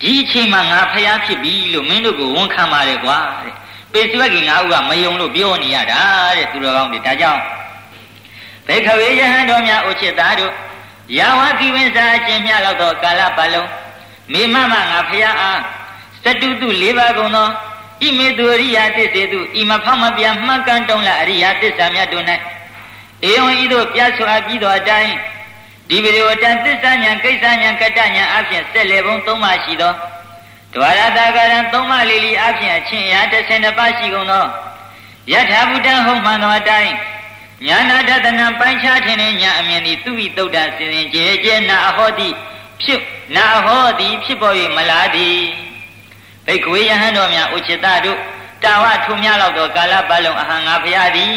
[0.00, 3.54] ဒီအချိန်မှာငါဖျားဖြစ်ပြီလို့မင်းတို့ကိုဝန်ခံပါတယ်ကွာတဲ့
[3.92, 6.00] ပေစွက်ကငါ့ဦးကမယုံလို့ပြောနေရတာ
[6.36, 7.42] တဲ့သူတော်ကောင်းတွေဒါကြောင့်
[8.66, 10.52] ဘေခဝေယဟန်တော်များဥချစ်သားတို့
[11.18, 13.68] ယာဝကိဝိစာအချင်းမြလောက်သောကာလပတ်လုံး
[14.32, 15.60] မိမမငါဖျားအား
[16.22, 17.48] စတုတု၄ပါးကုန်သော
[18.00, 22.24] ဣမေတုအရိယာတစ္ဆေတုဣမဖောက်မပြမှန်ကန်တုံးလာအရိယာတစ္ဆာမြတ်တို့၌
[23.30, 25.14] ဧဝံဤသို့ပြဆိုအပ်ပြီးသောအတိုင်း
[25.88, 29.92] ဒီဗေဒဝတံသစ္စာညာကိစ္စညာကတ္တညာအဖြစ်ဆက်လေပုံ၃ပါးရှိသော
[30.74, 34.44] ဒွါရတာကရံ၃ပါးလေးလီအဖြစ်အချင်းရာ32ပါးရှိကုန်သော
[35.32, 36.92] ယထာဘုဒ္ဓဟုတ်မှန်သောအတိုင်း
[37.66, 42.28] ညာနာတတနာပိုင်းခြားထင်တဲ့ညာအမြင်သည်သူဝိတုဒ္ဒစင်စင်ကြဲကြဲနာအဟောတိ
[42.82, 43.02] ဖြစ်
[43.36, 45.38] နာဟောသည်ဖြစ်ပေါ်၍မလားသည်
[46.48, 48.18] ဘိက္ခဝေယဟန်တော်များဥချစ်တတို့
[48.64, 51.32] တာဝထုမြလောက်သောကာလပတ်လုံးအဟံငါဖရာသည်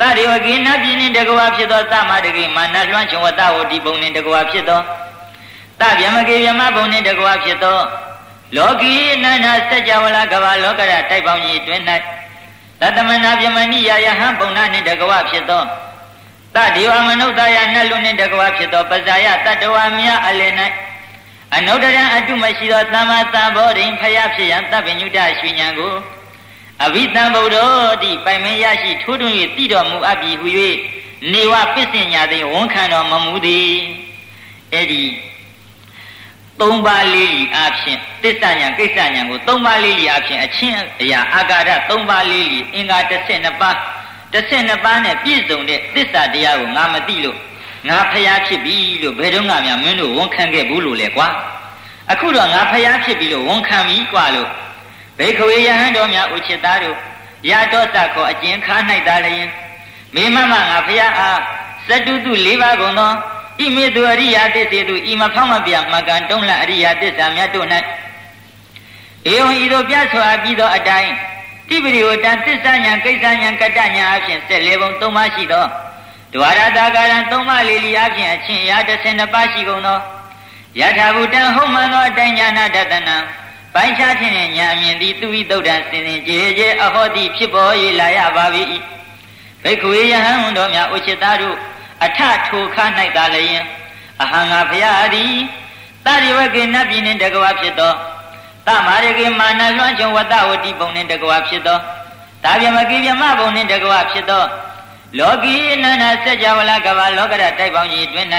[0.00, 4.80] သရေဝကိနပြင်းနှင့်တကွာဖြစ်သောသမတကိမာနလွှမ်းခြုံဝတ္တဝတိပုံနှင့်တကွာဖြစ်သော
[5.80, 7.78] သဗျမကိဗျမပုံနှင့်တကွာဖြစ်သော
[8.56, 11.82] လောကီနန္ဒစัจ java လကဘာလောကရတိုက်ပေါင်းကြီးတွင်၌
[12.80, 15.62] တသမနာပြမဏိယယဟံပုံနာနှင့်တကွာဖြစ်သော
[16.54, 20.52] သဒေဝမနုဿာယနှလွနှင့်တကွာဖြစ်သောပဇာယတတဝမြအလယ်၌
[21.56, 25.94] အနုတ္တရအတုမရှိသောသမ္မာသမ္ဗောဓိဖယဖြစ်ရန်တပ်ပညုတရွှေဉဏ်ကို
[26.84, 27.70] အဘိသံဗုဒ္ဓော
[28.02, 30.48] တိပိုင်မင်းရရှိထိုးထွင်း၍တည်တော်မူအပ်ပြီဟု၍
[31.32, 33.72] နေဝပစ္စညာသိဝန်ခံတော်မမူသည်
[34.72, 35.04] အဲ့ဒီ
[36.60, 43.76] သုံးပါးလေးလီအဖြစ်တစ္ဆညာကိစ္စညာကိုသုံးပါးလေးလီအဖြစ်အချင်းအရာအာကာရသုံးပါးလေးလီအင်္ဂါ12ပါး
[44.32, 47.38] 12ပါးနဲ့ပြည့်စုံတဲ့သစ္စာတရားကိုငါမသိလို့
[47.88, 51.28] ငါဖျားဖြစ်ပြီလို့ဘယ်တော့မှမင်းတို့ဝန်ခံခဲ့ဘူးလို့လေကွာ
[52.12, 54.50] အခုတော့ငါဖျားဖြစ်ပြီလို့ဝန်ခံပြီကွာလို့
[55.18, 56.96] ဘေခဝေယဟန်တော်များဥချစ်သားတို့
[57.50, 58.76] ရာတော်တခေါ်အကျဉ်ခါ၌
[59.08, 59.48] သာလျင်
[60.14, 61.40] မိမမငါဖျားအား
[61.88, 63.12] သတုတု၄ပါးကုန်သော
[63.58, 67.66] ဣမေတုအရိယာတစ္ဆေတုဤမဖောက်မပြမကံတုံးလအရိယာတစ္ဆာမြတ်တို့၌
[69.32, 71.12] ဧဝံဤသို့ပြဆွာပြီးသောအတိုင်း
[71.68, 75.64] တိပရိဝတံသစ္စာညာကိစ္စညာကတ္တညာအဖြစ်14ဘုံ3ပါးရှိသော
[76.34, 79.98] ဒွါရတာကာရံ3ပါးလေးလီအဖြစ်အချင်းရာ12ပါးရှိကုန်သော
[80.80, 83.16] ယထာဘူတံဟုတ်မှန်သောအတိုင်းညာနာတတနံ
[83.74, 88.44] ပိုင်းခြားခြင်းနဲ့ညာအမြင်သည်သူဤသုတ်တံစင်စင်ကြည်ကြည်အဟောတိဖြစ်ပေါ်၍လာရပါ၏
[89.62, 91.56] ဘိက္ခုယဟန်တော်များဥချစ်သားတို့
[92.04, 92.76] အထထိုခ၌
[93.16, 93.64] သာလျင်
[94.22, 95.32] အဟံငါဖရာသည်
[96.04, 97.92] တရိဝကေနတ်ပြည်နှင့်တကဝဖြစ်သော
[98.66, 101.78] တမာရကေမာနလွှမ်းချုံဝတ္တဝတိပုံနှင့်တကဝဖြစ်သော
[102.44, 104.44] တာဗျမကိဗျမပုံနှင့်တကဝဖြစ်သော
[105.18, 108.28] လောကီနန္ဒစัจ java လကဘာလောကရတိုက်ပေါင်းကြီးတွင်၌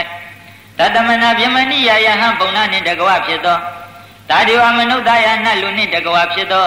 [0.77, 3.57] တတမနာဗျမနိယယဟံပုံနာနှင့်တကဝဖြစ်သော
[4.29, 6.65] တာဒီဝမနုဿယနတ်လူနှင့်တကဝဖြစ်သော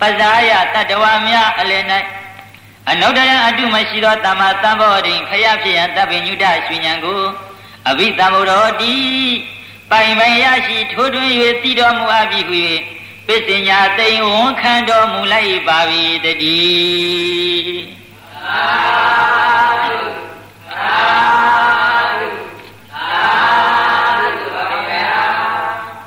[0.00, 1.84] ပဇာယတတဝများအလယ်၌
[2.90, 7.20] အနုတ္တရအတုမရှိသောတမ္မာသံဘောဓိခရဖြစ်ရန်တပ်ပင်ညုတရွှေဉဏ်ကို
[7.88, 8.94] အဘိသံဘောတော်တိ
[9.90, 11.32] ပိုင်ပိုင်ရရှိထိုးထွင်း၍
[11.62, 12.56] တည်တော်မူအပ်ပြီဟု၍
[13.26, 16.48] ပစ္စညာသိင်ဝန်ခံတော်မူလိုက်ပါပြီတည်းသာဓု
[17.40, 17.99] သာဓုသာဓုပါဗျာ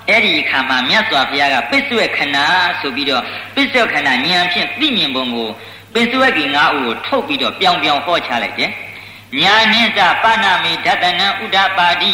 [0.10, 2.38] အဲ့ဒီအခါမှာမြတ်စွာဘုရားကပစ္စုဝေခဏ
[2.80, 3.24] ဆိုပြီးတော့
[3.56, 5.50] ပစ္စုဝေခဏဉာဏ်ဖြင့်သိမြင်ပုံကို
[5.94, 8.72] ပစ္စုဝေကိငါးဦးကိုထုတ်ပြီးတော့ပြောင်ပြောင်ဟောချလိုက်တယ်
[9.42, 12.12] ညာနှင်းစပါဏမေဓတနံဥဒ္ဒပါတိ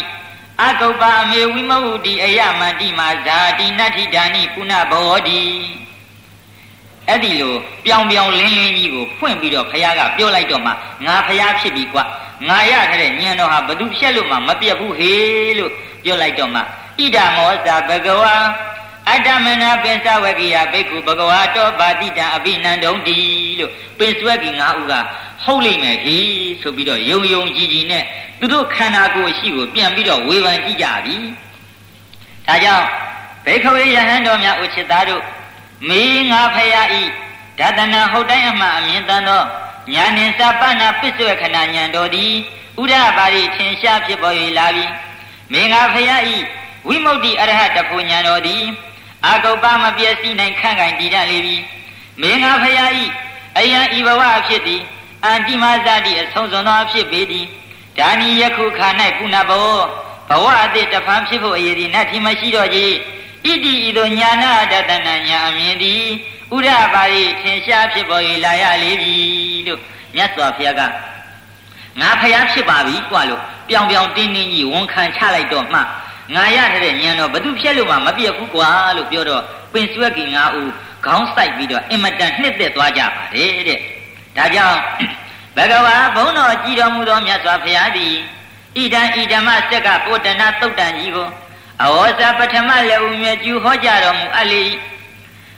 [0.65, 5.41] အကုပ္ပအမေဝိမဟုတိအယမန္တိမာဇာတိနတ္ထိဒာနိပုဏ္ဏဘောတိ
[7.09, 7.53] အဲ့ဒီလို
[7.85, 10.71] ပြောင်ပြောင်လင်းလင်းကြီးကိုဖွင့်ပြီးတော့ဘုရားကပြောလိုက်တော့မှ
[11.05, 12.03] ငါဘုရားဖြစ်ပြီကွာ
[12.47, 15.13] ငါရခဲ့တဲ့ညံတော်ဟာဘသူဖြက်လို့မှမပြတ်ဘူးဟေ
[15.59, 15.71] လို့
[16.03, 16.63] ပြောလိုက်တော့မှဣ
[17.15, 18.35] ဒမောဇာဘဂဝါ
[19.09, 23.17] အတ္တမနာပင်စဝကိယဘိက္ခုဘဂဝါတောပါတိတံအဘိနန္ဒုံတိ
[23.59, 24.93] လို့ပင်စဝကိငါဥက
[25.43, 26.17] ဟုတ်လိမ့်မယ်ဟိ
[26.61, 28.03] ဆိုပြီးတော့ယုံယုံကြည်ကြည်နဲ့
[28.39, 31.15] သူတို့ခန္ဓာကိုယ်ရှိကိုပြန်ပြီးတော့ဝေဖန်ကြည့်ကြပြီ
[32.47, 32.85] ဒါကြောင့်
[33.45, 35.23] ဘေခဝေယဟန်တော်များဥချစ်သားတို့
[35.87, 37.03] မေငါဖယားဤ
[37.59, 39.43] ဒသနာဟုတ်တိုင်းအမှအမြင်တန်သော
[39.93, 42.33] ညာနှင်စပနာပစ္စုခဏညာတော်သည်
[42.81, 44.85] ဥဒ္ဓပါရိထင်ရှားဖြစ်ပေါ်၍လာပြီ
[45.53, 46.37] မေငါဖယားဤ
[46.87, 48.63] ဝိမု ക്തി အရဟတဖို့ညာတော်သည်
[49.25, 51.57] အာကုပ္ပမပြည့်စည်နိုင်ခန့်ခိုင်တည်တတ်လေပြီ
[52.21, 53.05] မေငါဖယားဤ
[53.57, 54.81] အယံဤဘဝဖြစ်သည်
[55.25, 57.45] အန္တိမဇာတိအဆုံးစွန်သောအဖြစ်ပေသည်
[57.97, 59.79] ဒါနီယခုခါ၌ကုဏဘော
[60.29, 62.93] ဘဝအတိတဖန်ဖြစ်ဖို့အရေးဒီနတ်ထီမရှိတော့ကြီး
[63.45, 66.03] ဣတိဤသို့ညာနာတတနာညာအမြင်သည်
[66.55, 69.13] ဥရပါရိထင်ရှားဖြစ်ပေါ်၏လာရလေပြီ
[69.67, 69.81] လို့
[70.15, 70.81] မြတ်စွာဘုရားက
[71.99, 75.79] ငါဖျားဖြစ်ပါပြီกว่าလို့ပြောင်ပြောင်တင်းတင်းကြီးဝန်ခံချလိုက်တော့မှ
[76.35, 80.71] ငါရတဲ့ညံတော့ဘသူဖြက်လို့မှမပြက်ဘူးกว่าလို့ပြောတော့ပင်စွက်ကင်ငါဦး
[81.05, 83.79] ခေါင်းဆိုင်ပြီးတော့အင်မတန်နှစ်သက်သွားကြပါတယ်တဲ့
[84.37, 84.79] ဒါကြောင့်
[85.57, 88.13] ဘဂဝါဘုန်းတော်ကြည်တော်မူသောမြတ်စွာဘုရားသည်
[88.77, 91.27] ဣဒံဣဓမ္မစက်ကပုတ္တနာသုတ်တန်ကြီးကို
[91.83, 94.63] အဝေါဇပထမလက်ဦးမြကျူဟောကြားတော်မူအပ်လေ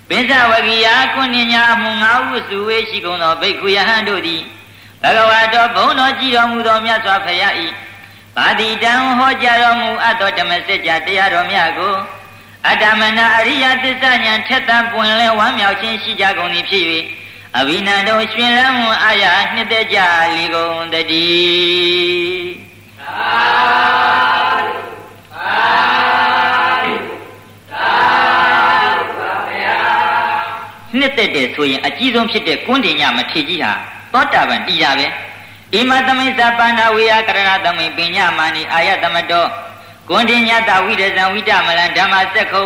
[0.10, 4.42] ပင်စဝဂိယာကုဏညာအမှုငါဟုစုဝေးရှိကုန်သောဘိက္ခုယဟန်တို့သည်
[5.04, 7.54] ဘဂဝါတော်ဘုန်းတော်ကြည်တော်မူသောမြတ်စွာဘုရား၏
[8.36, 11.96] ပါတိတံဟောကြားတော်မူအပ်သောဓမ္မစကြာတရားတော်များကို
[12.68, 16.86] အတ္တမနာအရိယသစ္စာဉာဏ်ထက်သန်ပွင့်လဲဝမ်းမြောက်ခြင်းရှိကြကုန်၏ဖြစ်၍
[17.58, 20.00] အဘိနန္တောရှင်လန်းမွန်အာရနှစ်သက်ကြ
[20.36, 22.52] လီကုန်တည်း
[23.00, 23.42] သာ
[25.36, 25.58] သာ
[25.88, 26.01] သာ
[30.98, 33.74] နှစ်သက်တယ်ဆိုရင်အကြီးဆုံးဖြစ်တဲ့ကွန်းတင်ညမထေကြီးဟာ
[34.14, 35.08] သောတာပန်တည်တာပဲ
[35.74, 39.46] ဣမသမိသပါဏဝေယကရဏသမိပညာမာနိအာယသမတော
[40.10, 42.66] ကွန်တင်ညတဝိရဇံဝိတမလံဓမ္မစက္ခုံ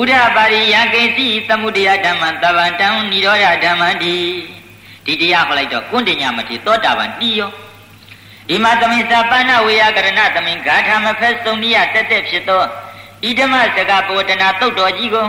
[0.00, 4.14] ဥဒ္ဓပါရိယကိစီသမုဒယဓမ္မတဗံတံនិရောဓဓမ္မံဒီ
[5.06, 7.50] ဒီတရားဟောလိုက်တော့ကွန်းတင်ညမတိသောတာပန်တီးရော
[8.48, 12.62] ဒီမှာသမိသပဏဝေယကရဏသမိဂါထာမဖက်စုံနိယတက်တက်ဖြစ်သော
[13.26, 15.26] ဣဓမစကပောတနာတုတ်တော်ကြီးကို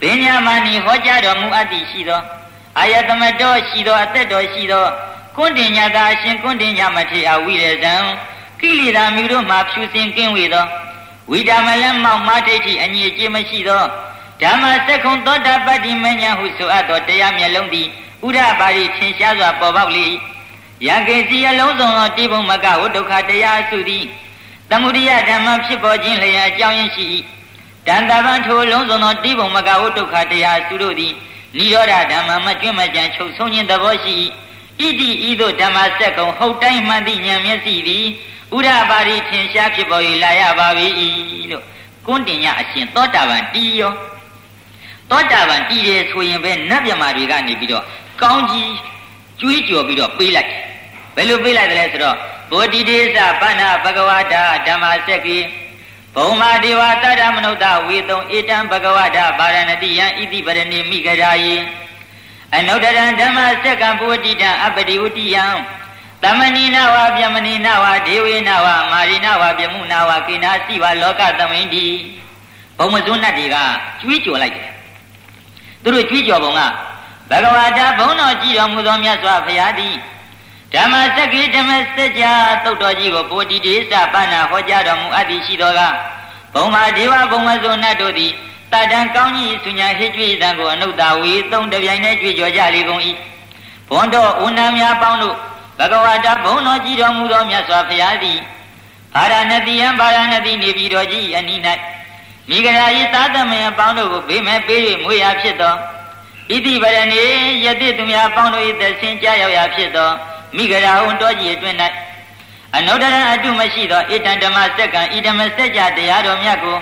[0.00, 2.22] ဘိညာမဏီဟောကြားတော်မူအပ်သည်ရှိသော
[2.78, 4.86] အာယတမတော်ရှိသောအသက်တော်ရှိသော
[5.36, 7.94] ကွန်းတင်ညသာအရှင်ကွန်းတင်ညမထေအဝိရဇံ
[8.60, 10.66] ကိလေသာမျိုးတို့မှဖြူစင်ကင်းဝေသော
[11.30, 13.82] ဝိဓမလမောက်မဒိဋ္ဌိအငြိအကျေးမရှိသော
[14.42, 17.88] ဓမ္မစက္ခုံသောတာပတ္တိမညာဟုဆိုအပ်သောတရားမျက်လုံးသည်
[18.26, 20.06] ဥဒ္ဓပါရိထင်ရှားစွာပေါ်ပေါက်လေ
[20.86, 24.04] ယံကေစီအလုံးစုံသောတိဘုံမကဝဒုက္ခတရားစုသည်
[24.70, 27.04] သမုဒိယဓမ္မဖြစ်ပေါ်ခြင်းလျက်အကြောင်းရင်းရှိ၏
[27.86, 31.12] တန်တပံထိုလုံးစုံသောတိဘုံမကဝဒုက္ခတရားစုတို့သည်
[31.58, 34.16] និရောဓဓမ္မမကျွင့်မကြံချုပ်ဆုံးခြင်းသဘောရှိ၏
[34.80, 38.04] ဣတိဤသို့ဓမ္မစက္ကုံဟုတ်တိုင်းမှန်သည့်ဉာဏ်မျက်စိသည်
[38.56, 40.68] ဥဒ္ဓပါရိထင်ရှားဖြစ်ပေါ်၏လာရပါ၏
[41.50, 41.64] လို့
[42.06, 43.92] ကွန်းတင်ရအရှင်သောတာပန်တီးရော
[45.10, 47.84] သောတာပန်တီးတယ်ဆိုရင်ပဲနတ်မြမာတွေကနေပြီးတော့
[48.22, 48.72] ကောင်းကြီး
[49.40, 50.50] ကျွေးကြော်ပြီးတော့ပေးလိုက်
[51.14, 52.16] ဘယ်လိုပေးလိုက်တယ်လဲဆိုတော့
[52.50, 55.38] ဘောဓိဒေသဗန္နာဘဂဝတာဓမ္မစက္ကိ
[56.16, 61.56] ဘုံမာဒေဝတတ္တမနုဿဝေတုံဧတံဘဂဝတာဗာရဏတိယံဣတိပရဏိမိဂရာယေ
[62.54, 65.44] အနုတ္တရံဓမ္မစက္ကံပုဝတိတံအပတိဝတိယံ
[66.22, 71.84] သမဏိနဝဗျမဏိနဝဒေဝေနဝမာရိနဝဗျမုနဝကိနာစီဝလောကသမိန်တိ
[72.78, 73.56] ဘုံမစွန်းတ်တွေက
[74.00, 74.70] ကျွေးကြော်လိုက်တယ်
[75.82, 76.60] သူတို့ကျွေးကြော်ပုံက
[77.30, 79.94] ဘဂဝါတာဘုံတော်ကြည်တော်မူသောမြတ်စွာဘုရားသည်
[80.74, 82.32] ဓမ္မစက္ကိဓမ္မစကြာ
[82.64, 85.80] သုတ်တော်ကြီးကိုပိုတိတေသပဏဟောကြားတော်မူအပ်သည်ရှိသောက
[86.54, 88.32] ဘုံမာဒေဝဘုံမစွန်းတ်တို့သည်
[88.72, 93.02] တတံကောင်းကြီးဆုညာဟိကျွေးတံကိုအနုတ္တဝေသုံးတပြိုင်တည်းကြွေကြော်ကြလေကုန်၏
[93.88, 95.36] ဘွန်တော်ဦးနာများပေါင်းတို့
[95.78, 98.38] ဘဂဝတာဘုံတော်ကြည်တော်မူသောမြတ်စွာဘုရားသည်
[99.14, 101.56] ဗာရာဏတိယံဗာရာဏတိနေပြည်တော်ကြီးအနိ၌
[102.48, 107.22] မိဂရာယသာသမယအပေါင်းတို့ကိုဘေးမဲ့ပေး၍မွေရဖြစ်သောဣတိဗရဏေ
[107.64, 110.10] ယတိသူများအပေါင်းတို့၏သဆင်းကြားရောက်ရာဖြစ်သော
[110.56, 111.76] မိဂရာဟုတော်ကြီးအတွင်၌
[112.76, 116.76] အနုတ္တရအတုမရှိသောဣတံဓမ္မစက္ကံဣဓမ္မစက္ကြတရားတော်မြတ်ကို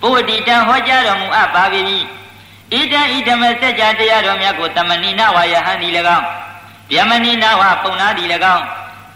[0.00, 1.80] ပုဝတိတံဟောကြားတော်မူအပ်ပါပြီ
[2.72, 6.24] ဣတံဣဓမ္မစက္ကြတရားတော်မြတ်ကိုတမဏိနဝါယဟန်ဒီ၎င်း
[6.92, 8.24] ဗျမဏိနဝါပုံနာဒီ၎
[8.54, 8.64] င်း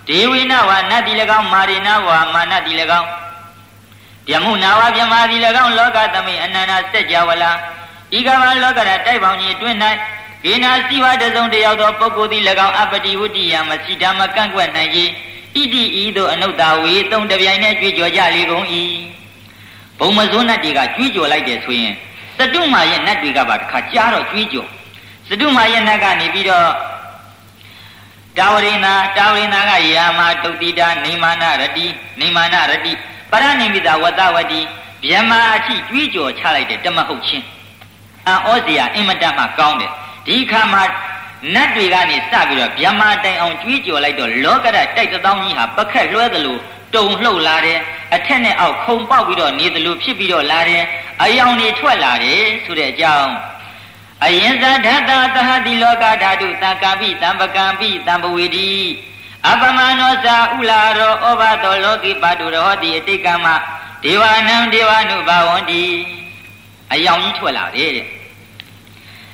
[0.09, 3.09] ဒေဝိနဝါနတ်ဒီ၎င်းမာရိနဝါမာနဒီ၎င်း
[4.29, 7.53] ဗျမုနာဝါဗျမာဒီ၎င်းလောကသမိအနန္တစက္ကြဝလာ
[8.17, 9.91] ဤကမလောကရတိုက်ပေါင်းကြီးတွင်၌ေ
[10.63, 14.91] နာစီဝတစုံတယောက်သောပုဂ္ဂိုလ်သည်၎င်းအပတိဝတ္တိယမရှိတာမကန့်ကွက်နိုင်၏
[15.55, 18.67] ဣတိဤသို့အနုတ္တဝေသုံးတပြိုင်နဲ့ကြွေးကြော်ကြလေကုန်၏
[19.99, 21.95] ဘုံမစိုးနတ်တွေကကြွေးကြော်လိုက်တယ်ဆိုရင်
[22.37, 24.69] စတုမာရဲ့နတ်တွေကပါတခါကြားတော့ကြွေးကြော်
[25.29, 26.67] စတုမာရဲ့နတ်ကနေပြီးတော့
[28.39, 31.87] တာဝရိနာတာဝရိနာကယာမတုတ်တိတာနေမာနရတိ
[32.21, 32.93] နေမာနရတိ
[33.31, 34.61] ပရဏိမိတဝတ္တဝတိ
[35.09, 37.45] ဗျမအချိကြွေးကြော်ချလိုက်တယ်တမဟုတ်ချင်း
[38.27, 39.93] အံဩဇေယအင်မတန်မှကောင်းတယ်
[40.27, 40.83] ဒီခါမှာ
[41.55, 46.57] နတ်တွေကနေစပြီးတော့ဗျမတိုင်အောင်ကြွေးကြော်လိုက်တော့လောကရတိုက်တသောင်းကြီးဟာပခက်လွှဲသလို
[46.95, 47.79] တုံလှုပ်လာတယ်
[48.15, 50.85] အထက်နဲ့အောက်ခုံပေါက်ပြီးတော့နေသလိုဖြစ်ပြီးတော့လာတယ်
[51.23, 53.33] အယောင်တွေထွက်လာတယ်ဆိုတဲ့အကြောင်း
[54.25, 54.73] အယင်ဇဓာ
[55.09, 58.71] တသဟတိလောကဓာတုသံကံပိတံပကံပိတံပဝေတိ
[59.49, 63.47] အပမနောဇာဥလာရောဩဘတောလောကိပါတုရောတိအတိကမ
[64.05, 65.83] ဒေဝနံဒေဝနုဘဝန္တိ
[66.93, 68.07] အယောင်ကြီးထွက်လာတယ်တဲ့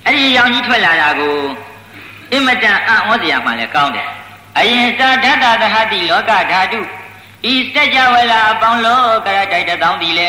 [0.08, 1.36] အဲ့ဒီရောင်ကြီးထွက်လာတာကို
[2.32, 4.08] အင်မတန်အံ့ဩစရာမှလည်းကောင်းတယ်
[4.58, 6.80] အရင်သာဓာတသဟတိလောကဓာတု
[7.52, 10.28] ဤစัจ java လာအပေါင်းလောကရတိုက်တောင်းသည်လဲ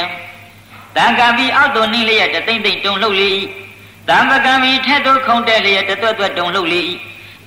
[0.95, 3.29] တံကံပြီးအောက်သို့နှင်းလျက်တသိမ့်သိမ့်တုံလှုပ်လေ၏
[4.09, 6.81] တံပကံပြီးထက်သို့ခုံတက်လျက်တသွက်သွက်တုံလှုပ်လေ၏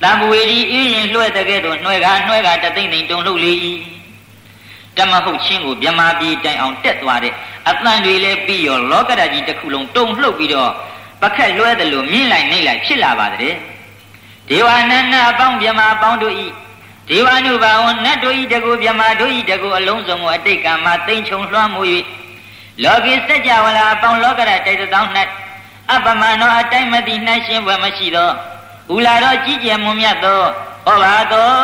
[0.02, 3.52] တံပဝေဒီအေးရင်လွှဲတဲ့ကဲ့သို့နှွဲကနှွဲကတသိမ့်သိမ့်တုံလှုပ်လေ၏
[4.96, 7.34] တမဟုတ်ချင်းကိုမြမပြည်တိုင်အောင်တက်သွားတဲ့
[7.68, 10.72] အတန်တွေလည်းပြီးရောလောကဓာတ်ကြီးတစ်ခုလုံးတုံလှုပ်ပြီးတော့
[11.22, 13.54] ပခက်လွဲတယ်လို့မြင့်လိုက်နှိမ့်လိုက်ဖြစ်လာပါတဲ့
[14.48, 16.46] ဒေဝနန္နအပေါင်းမြမအပေါင်းတို့ဤ
[17.08, 21.82] ဒေဝနုဘာဝနတ်တို့ဤတကူမြမတို့ဤတကူအလုံးစုံကိုအတိတ်ကမှသိမ့်ချုံလွှမ်းမှု၍
[22.82, 25.10] လောကီစัจ java လာအပေါင်းလောကရတိုက်တောင်း၌
[25.92, 28.30] အပမနောအတိုင်းမသိနှရှင်းဘွယ်မရှိသော
[28.94, 30.42] ဥလာတော်ကြီးကျယ်မွန်မြတ်သော
[30.88, 31.62] ဩဘာတော်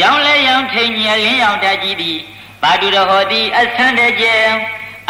[0.00, 2.18] ရောင်းလဲရောင်းထိန်ကြီးလင်းရောင်တတ်ကြီးသည်
[2.62, 4.34] ဘာတုရဟောတိအဆန်းတဲ့ကျဲ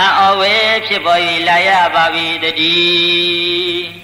[0.00, 0.54] အံ့ဩဝဲ
[0.86, 4.02] ဖြစ်ပေါ်၍လာရပါပြီတည်း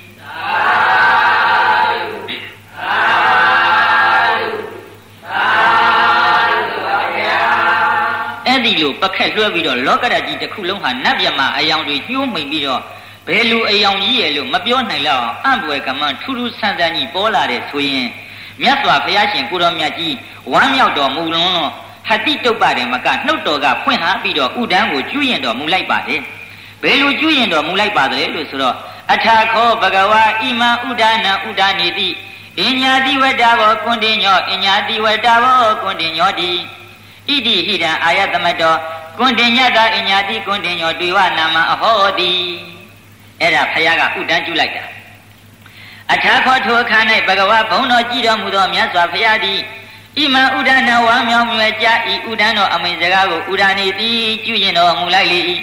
[8.47, 12.83] အဲ့ဒီလိုပခက်လွှဲပြီးတော့လောကရကြီးတစ်ခုလုံးဟာနတ်မြမအယောင်တွေညှိုးမိန်ပြီးတော့
[13.27, 18.07] ဘယ်လိုအယောင်ကြီးရဲ့လို့မပြောနိုင်လောက်အောင်အံ့ပွေကမှန်ထူးထူးဆန်းဆန်းကြီးပေါ်လာတဲ့ဆိုရင်
[18.63, 20.15] မြတ်စွာဘုရားရှင်ကိုတော်မြတ်ကြီး
[20.53, 21.73] ဝမ်းမြောက်တော်မူလွန်းတော့
[22.09, 26.21] ဟတိတုတ်ပါတယ်မကနှုတ်တော်ကဖွင့်ထားပြီးတော့ဥဒန်းကိုကျွရင်တော်မူလိုက်ပါတယ်
[26.83, 28.77] ဘယ်လိုကျွရင်တော်မူလိုက်ပါသလဲလို့ဆိုတော့
[29.13, 32.09] အထာခောဘဂဝါဣမံဥဒနာဥဒနေတိ
[32.61, 36.51] အညာတိဝတ္တဘောကွန်တင်ညောအညာတိဝတ္တဘောကွန်တင်ညောတိ
[37.29, 38.75] ဣတိဟိတံအာယတမတော
[39.19, 42.31] ကွန်တင်ညတာအညာတိကွန်တင်ညောတွေ့ဝနာမအဟောတိ
[43.41, 44.85] အဲ့ဒါဖယားကဥဒန်းကျွလိုက်တာ
[46.13, 46.99] အထာခောထိုအခါ၌
[47.29, 49.61] ဘဂဝါဘုံတော်ကြည်တော်မူသောမြတ်စွာဘုရားသည်
[50.19, 54.13] ဣမံဥဒနာဝါမြောင်မြွယ်ကြဤဥဒန်းတော်အမိန်စကားကိုဥဒာနေတိ
[54.45, 55.41] ကျွရင်တော်မူလိုက်လေ၏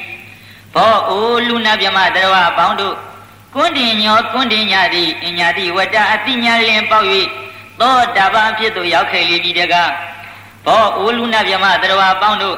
[0.76, 2.96] ဘောအိုလူနာမြမတရဝအပေါင်းတို့
[3.54, 7.08] ကွန်းတင်ညောကွန်းတင်ညသည်အညာတိဝတ္တအတိညာလင်ပေါက်၍
[7.80, 9.92] သောတပန်ဖြစ်သို့ရောက်ခဲ့လေပြီတကား
[10.66, 12.58] ဘောအိုလူနာမြမတရဝအပေါင်းတို့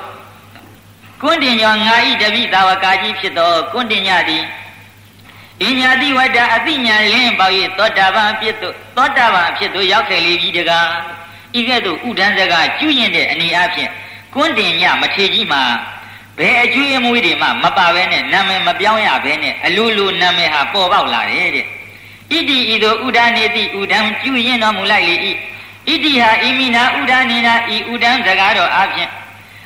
[1.21, 4.43] ကွန်းတင်ညောငါဤတပိသာဝကာကြီးဖြစ်သောကွန်းတင်ညသည်
[5.63, 10.89] အညာတိဝတ္တအတိညာလင်ပေါက်၍သောတပန်ဖြစ်သို့သောတပန်ဖြစ်သို့ရောက်ခဲ့လေပြီတကား
[11.59, 13.91] ဤကဲ့သို့ဥဒန်းစကားကျွရင်တဲ့အနေအချင်း
[14.33, 15.61] ကွန်းတင်ညမထေကြီးမှာ
[16.37, 25.15] ဘယ်အကျွေးအမွေးတွေမှမပါဘဲနဲ့နာမည်မပြောင်းရဘဲနဲ့အလိုလိုနာမည်ဟာပေါ်ပေါက်လာတယ်တဲ့ဣတိဤသို့ဥဒန်းနေတိဥဒန်းကျွရင်တော်မူလိုက်လေ၏
[25.87, 29.09] ဣတိဟာဣမိနာဥဒန်းနေနာဤဥဒန်းစကားတော်အပြင်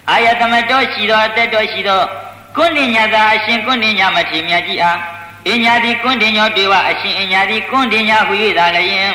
[0.09, 2.01] အာယတမတော်ရှိသောအသက်တော်ရှိသော
[2.55, 4.97] ကွန်းတင်ညာသာအရှင်ကွန်းတင်ညာမထေမြတ်ကြီးအား
[5.49, 9.13] အညာတိကွန်းတင်ညောတွေဝအရှင်အညာတိကွန်းတင်ညာဟူ၍သာလျင်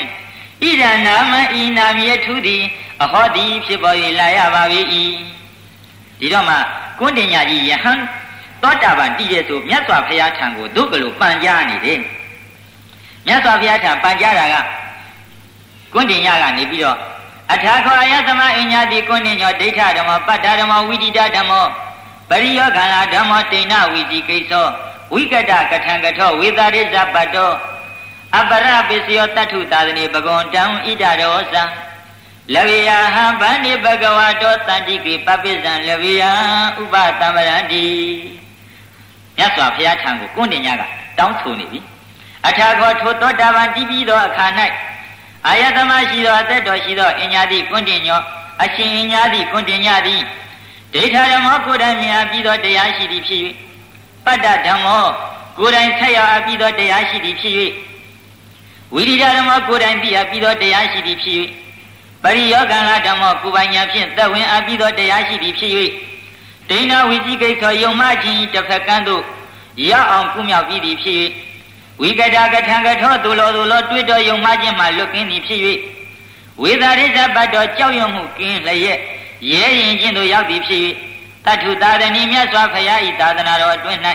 [0.63, 2.63] ဣဒံနာမဤနာမည်ထူသည်
[3.03, 4.63] အဟောတိဖြစ်ပေါ်၍လာရပါ၏
[6.21, 6.57] ဒီတော့မှ
[6.99, 7.99] ကွန်းတင်ညာကြီးယဟန်
[8.63, 12.01] သောတာပန်တည်တဲ့ဆိုမြတ်စွာဘုရားထံကိုဒုက္ကလိုပန်ကြားနေတယ်
[13.27, 14.57] မြတ်စွာဘုရားထံပန်ကြားတာက
[15.93, 16.99] ကွန်းတင်ညာကနေပြီးတော့
[17.53, 21.53] အထာခောအယသမအညာတိကွန်းတင်ညောဒိဋ္ဌဓမ္မပတ္တဓမ္မဝိတိတဓမ္မ
[22.29, 24.67] ပရိယောခန္ဓာဓမ္မတိဏဝိတိကိသော
[25.15, 27.51] ဝိကတကထံကထောဝေသာရိဇပတ္တော
[28.37, 31.63] အပရပစ္စယောတတ္ထုသာသနေပဂွန်တံဣဒရောဇံ
[32.55, 36.23] လဝိယဟံဗန္တိဘဂဝတောတန္တိကိပပိဇံလဝိယ
[36.81, 37.85] ဥပတမရတိ
[39.37, 40.83] မြတ်စွာဘုရားထံကိုကွန်းတင်ညက
[41.19, 41.81] တောင်းဆိုနေပြီ
[42.47, 44.47] အထာခောထိုသောတာပန်တည်ပြီးသောအခါ၌
[45.47, 48.21] အာယတမရှိသောအသက်တော်ရှိသောအင်ညာတိကွန်းတင်ညော
[48.63, 50.23] အရှင်အင်ညာတိကွန်းတင်ညသည်
[50.93, 53.41] ဒိဋ္ဌဓမ္မောကိုယ်တိုင်မြင်ပြီးသောတရားရှိသည်ဖြစ်၍
[54.25, 55.05] ပတ္တဓမ္မော
[55.59, 57.55] ကိုယ်တိုင်ဆက်ရောက်အပ်ပြီးသောတရားရှိသည်ဖြစ်၍
[58.95, 61.41] ဝိရိယဓမ္မောကိုယ်တိုင်သိအပ်ပြီးသောတရားရှိသည်ဖြစ်၍
[62.23, 65.73] ပရိယောဂံလာဓမ္မောကိုယ်ပိုင်ညာဖြင့်သက်ဝင်အပ်ပြီးသောတရားရှိသည်ဖြစ်၍
[66.71, 69.23] ဒိဋ္ဌဝိจิကိသောယုံမခြင်းတစ်ဖက်ကန်းသို့
[69.91, 71.23] ရောက်အောင်ကုမြောက်ပြီးသည်ဖြစ်၍
[72.01, 75.61] ဝိကတာကထံကထောသူလောသူလောတွေ့တော်ယုံမခြင်းမှလွတ်ကင်းသည်ဖြစ်၍
[76.63, 79.01] ဝေသာရိဇဘတ်တော်ကြောက်ရွံ့မှုကင်းလျက်
[79.53, 80.81] ရဲရင်ချင်းတို့ရောက်သည်ဖြစ်၍
[81.47, 84.01] တထုသာရဏီမြတ်စွာဘုရား၏သာသနာတော်အတွင်း၌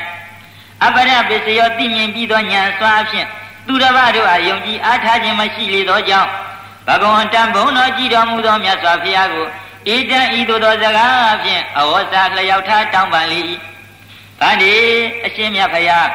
[0.86, 3.28] အပရပစ္စယောသိမြင်ပြီးသောဉာဏ်စွာဖြင့်
[3.68, 6.30] သူတစ်ပါးတို့အားယုံကြည်အားထားခြင်းမရှိလေသောကြောင့်
[6.88, 9.46] ဘဂဝန္တံဘုံတော်ကြည်တော်မူသောမြတ်စွာဘုရားကို
[9.88, 13.40] ဣတံဤသို့သောစကားဖြင့်အဝဇ္ဇလျောက်ထားတောင်းပန်လေ၏
[14.40, 14.74] ဗန္ဒီ
[15.26, 16.08] အရှင်မြတ်ဘုရား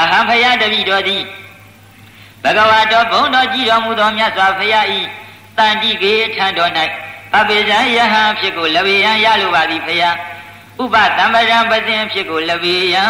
[0.00, 1.22] အဟံဘုရားတပည့်တော်သည်
[2.44, 4.86] ဘဂဝါတော်ဘုံတော်ကြည်တော်မူသောမြတ်စွာဘုရား၏
[5.58, 6.72] တန်တိကေထံတော်၌
[7.36, 10.16] အပိဇံယဟံဖြစ်ကိုလဝေယံရလိုပါသည်ဖျား
[10.82, 13.04] ဥပတမ္ပရံပဇင်ဖြစ်ကိုလဝေယံ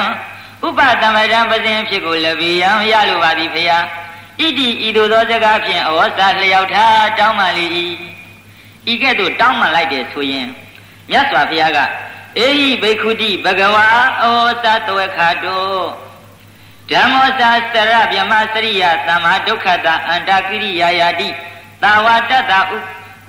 [0.66, 3.84] ဥပတမ္ပရံပဇင်ဖြစ်ကိုလဝေယံရလိုပါသည်ဖျား
[4.40, 7.66] ဣတိဤသို့သောစကားဖြင့်အဝဇ္ဇလျောက်ထားတောင်းမှလေ၏
[8.92, 10.48] ဤကဲ့သို့တောင်းမှလိုက်တယ်ဆိုရင်
[11.10, 11.78] မြတ်စွာဘုရားက
[12.38, 13.86] အေဟိဘိက္ခုတိဘဂဝါ
[14.22, 14.24] ဩ
[14.64, 15.82] သတဝခတော
[16.90, 21.28] ဓမ္မောသာစရဗြဟ္မစရိယသမ္မာဒုက္ခတာအန္တကိရိယာယာတိ
[21.82, 22.78] တာဝတ္တတာဥ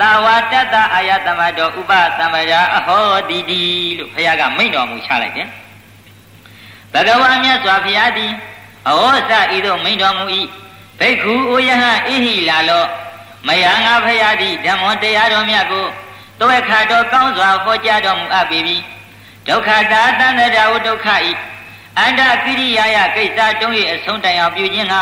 [0.01, 3.61] တာဝတ္တအာယတမတောဥပသမရာအဟောတိတိ
[3.97, 5.49] လို့ဘုရားကမိန့်တော်မူချလိုက်တယ်
[6.94, 8.32] ဘဂဝါမြတ်စွာဘုရားသည်
[8.88, 10.26] အဟောစဤသို့မိန့်တော်မူ၏
[11.00, 12.86] ဘိက္ခုအိုယဟဣဟိလာလော
[13.48, 15.86] မယငါဘုရားသည်ဓမ္မောတရားတော်မြတ်ကို
[16.39, 18.78] တောခါတော်ကောင်းစွာဟောကြားတော်မူအပ်ပေပြီ
[19.48, 21.32] ဒုက္ခတာတန္တရာဝဒုက္ခဤ
[22.00, 25.02] အန္တကိရိယာယကိစ္စတုံး၏အဆုံးတိုင်အောင်ပြုခြင်းဟာ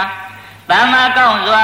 [0.70, 1.64] သမ္မာကောင်းစွာ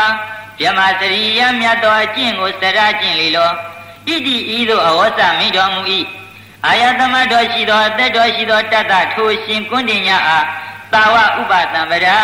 [0.64, 5.82] ယမစရိယမြတ်တော်အကျင့်ကိုစရကျင့်လေလောဣတိဤသို့အဝဆမိတော်မူ၏
[6.68, 10.46] အာယသမတော်ရှိသောအသက်တော်ရှိသောတတ္တထိုရှင်ကွန်းတင်ညာအား
[10.94, 12.18] တာဝဥပတံပရာ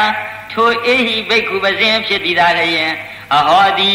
[0.52, 2.92] ထိုအေဟိဘိက္ခုပဇင်ဖြစ်သည်သာလျင်
[3.34, 3.92] အဟောတိ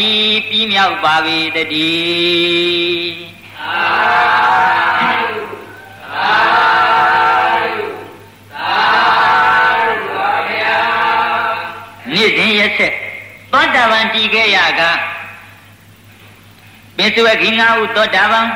[0.49, 3.29] ပြီးမြောက်ပါပေတည်း
[3.59, 3.89] သာ
[5.31, 5.41] ဓု
[6.13, 6.33] သာ
[7.75, 7.87] ဓု
[8.53, 8.71] သာ
[9.81, 10.77] ဓုပါဗျာ
[12.13, 12.93] နေ့စဉ်ရက်ဆက်
[13.51, 14.81] သောတာပန်တည်ခဲ့ရက
[16.97, 18.47] ပင်စုဝခိငါဟုသောတာပန်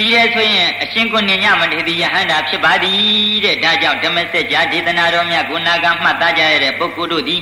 [0.00, 7.40] တည်ရဆိုရင်အရှင်ကိုနေညမထေရယဟန္တာဖြစ်ပါသည်တဲ့ဒါကြောင့်ဓမ္မစကြာဒေသနာတော်မြတ်ကိုနာကမှတ်သားကြရတဲ့ပုဂ္ဂိုလ်တို့သည်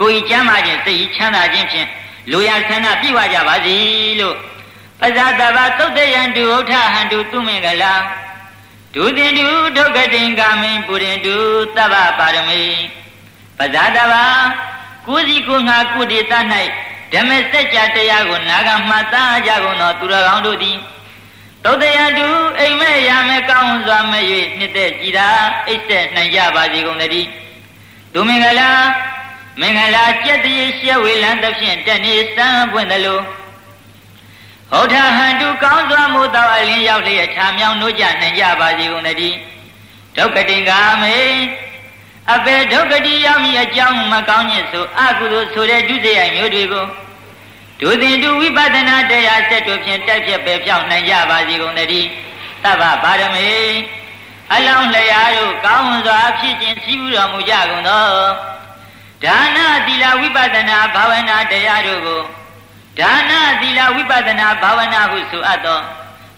[0.00, 1.88] ကိုယ်ဤချမ်းသာခြင်းစိတ်ဤချမ်းသာခြင်းဖြင့်
[2.30, 3.76] လူရဆန္ဒပြည့်ဝကြပါစေ
[4.20, 4.36] လို့
[5.00, 7.94] ပဇာတဘာသုတ်တယံတုဥထဟန္တုသူမင်္ဂလာ
[8.94, 9.46] ဒုတင်တု
[9.76, 11.36] ဒုက္ကတိင်ကာမိန်ပုရိတု
[11.76, 12.62] သဗ္ဗပါရမိ
[13.58, 14.24] ပဇာတဘာ
[15.06, 16.32] ကိုစီကိုငါကုဒေသ၌
[17.12, 20.78] ဓမ္မစကြာတရားကိုနာဂမှတ်သားကြကုန်သောသူတော်ကောင်းတို့သည်
[21.64, 24.24] သုတ်တရားတူအိမ်မဲ့ရမဲ့ကောင်းစွာမဲ့၍
[24.58, 25.28] နှစ်သက်ကြည်သာ
[25.68, 27.28] အိတ်သက်နိုင်ကြပါစေကုန်သတည်း
[28.14, 28.70] ဒုမင်္ဂလာ
[29.60, 33.20] မင်္ဂလာကြက်တည်းရှဲဝေလံသဖြင့်တနေ့စံပွင့်သလို
[34.70, 39.36] ဟောထဟန်တုကောင်းစွာမို့သောအလင်းရောက်လျက်ခြာမြောင်နိုးကြနိုင်ကြပါစေကုန်သတည်း
[40.16, 41.16] ဒုက္ကတိင်္ဂာမေ
[42.32, 46.86] အပေဒုက္ခတိရောက်မည်အကြောင်းမကောင်းညစ်ဆိုအကုသိုလ်ဆိုတဲ့ဒုစရိုက်မျိုးတွေကို
[47.80, 52.08] ဒုသင်တုဝိပဿနာတရားဆက်တို့ဖြင့်တက်ဖြစ်ပဲဖြောင်းနိုင်ကြပါစေကုန်တည်း
[52.64, 53.50] သဗ္ဗပါရမေ
[54.52, 58.06] အလောင်းလျာတို့ကောင်းစွာဖြစ်ခြင်းစီးပူတော်မူကြကုန်သော
[59.24, 62.22] ဒါနသီလဝိပဿနာဘာဝနာတရားတို့ကို
[62.98, 65.80] ဒါနသီလဝိပဿနာဘာဝနာဟုဆိုအပ်သော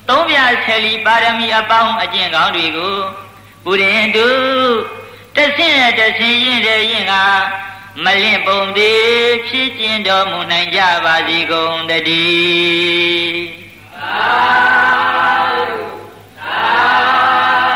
[0.08, 2.96] သုံးပြဆယ်လီပါရမီအပေါင်းအကျင့်ကောင်းတွေကို
[3.64, 4.28] ပုရိတု
[5.36, 7.14] တဆင့်တဆင့်ရင်တဲ့ရင်က
[8.04, 9.02] မလင့်ပုံသည်
[9.48, 13.42] ဖြစ်ကျင်တော်မူနိုင်ကြပါစေကုန်တည်း
[14.00, 14.42] သာ
[16.38, 17.71] သာ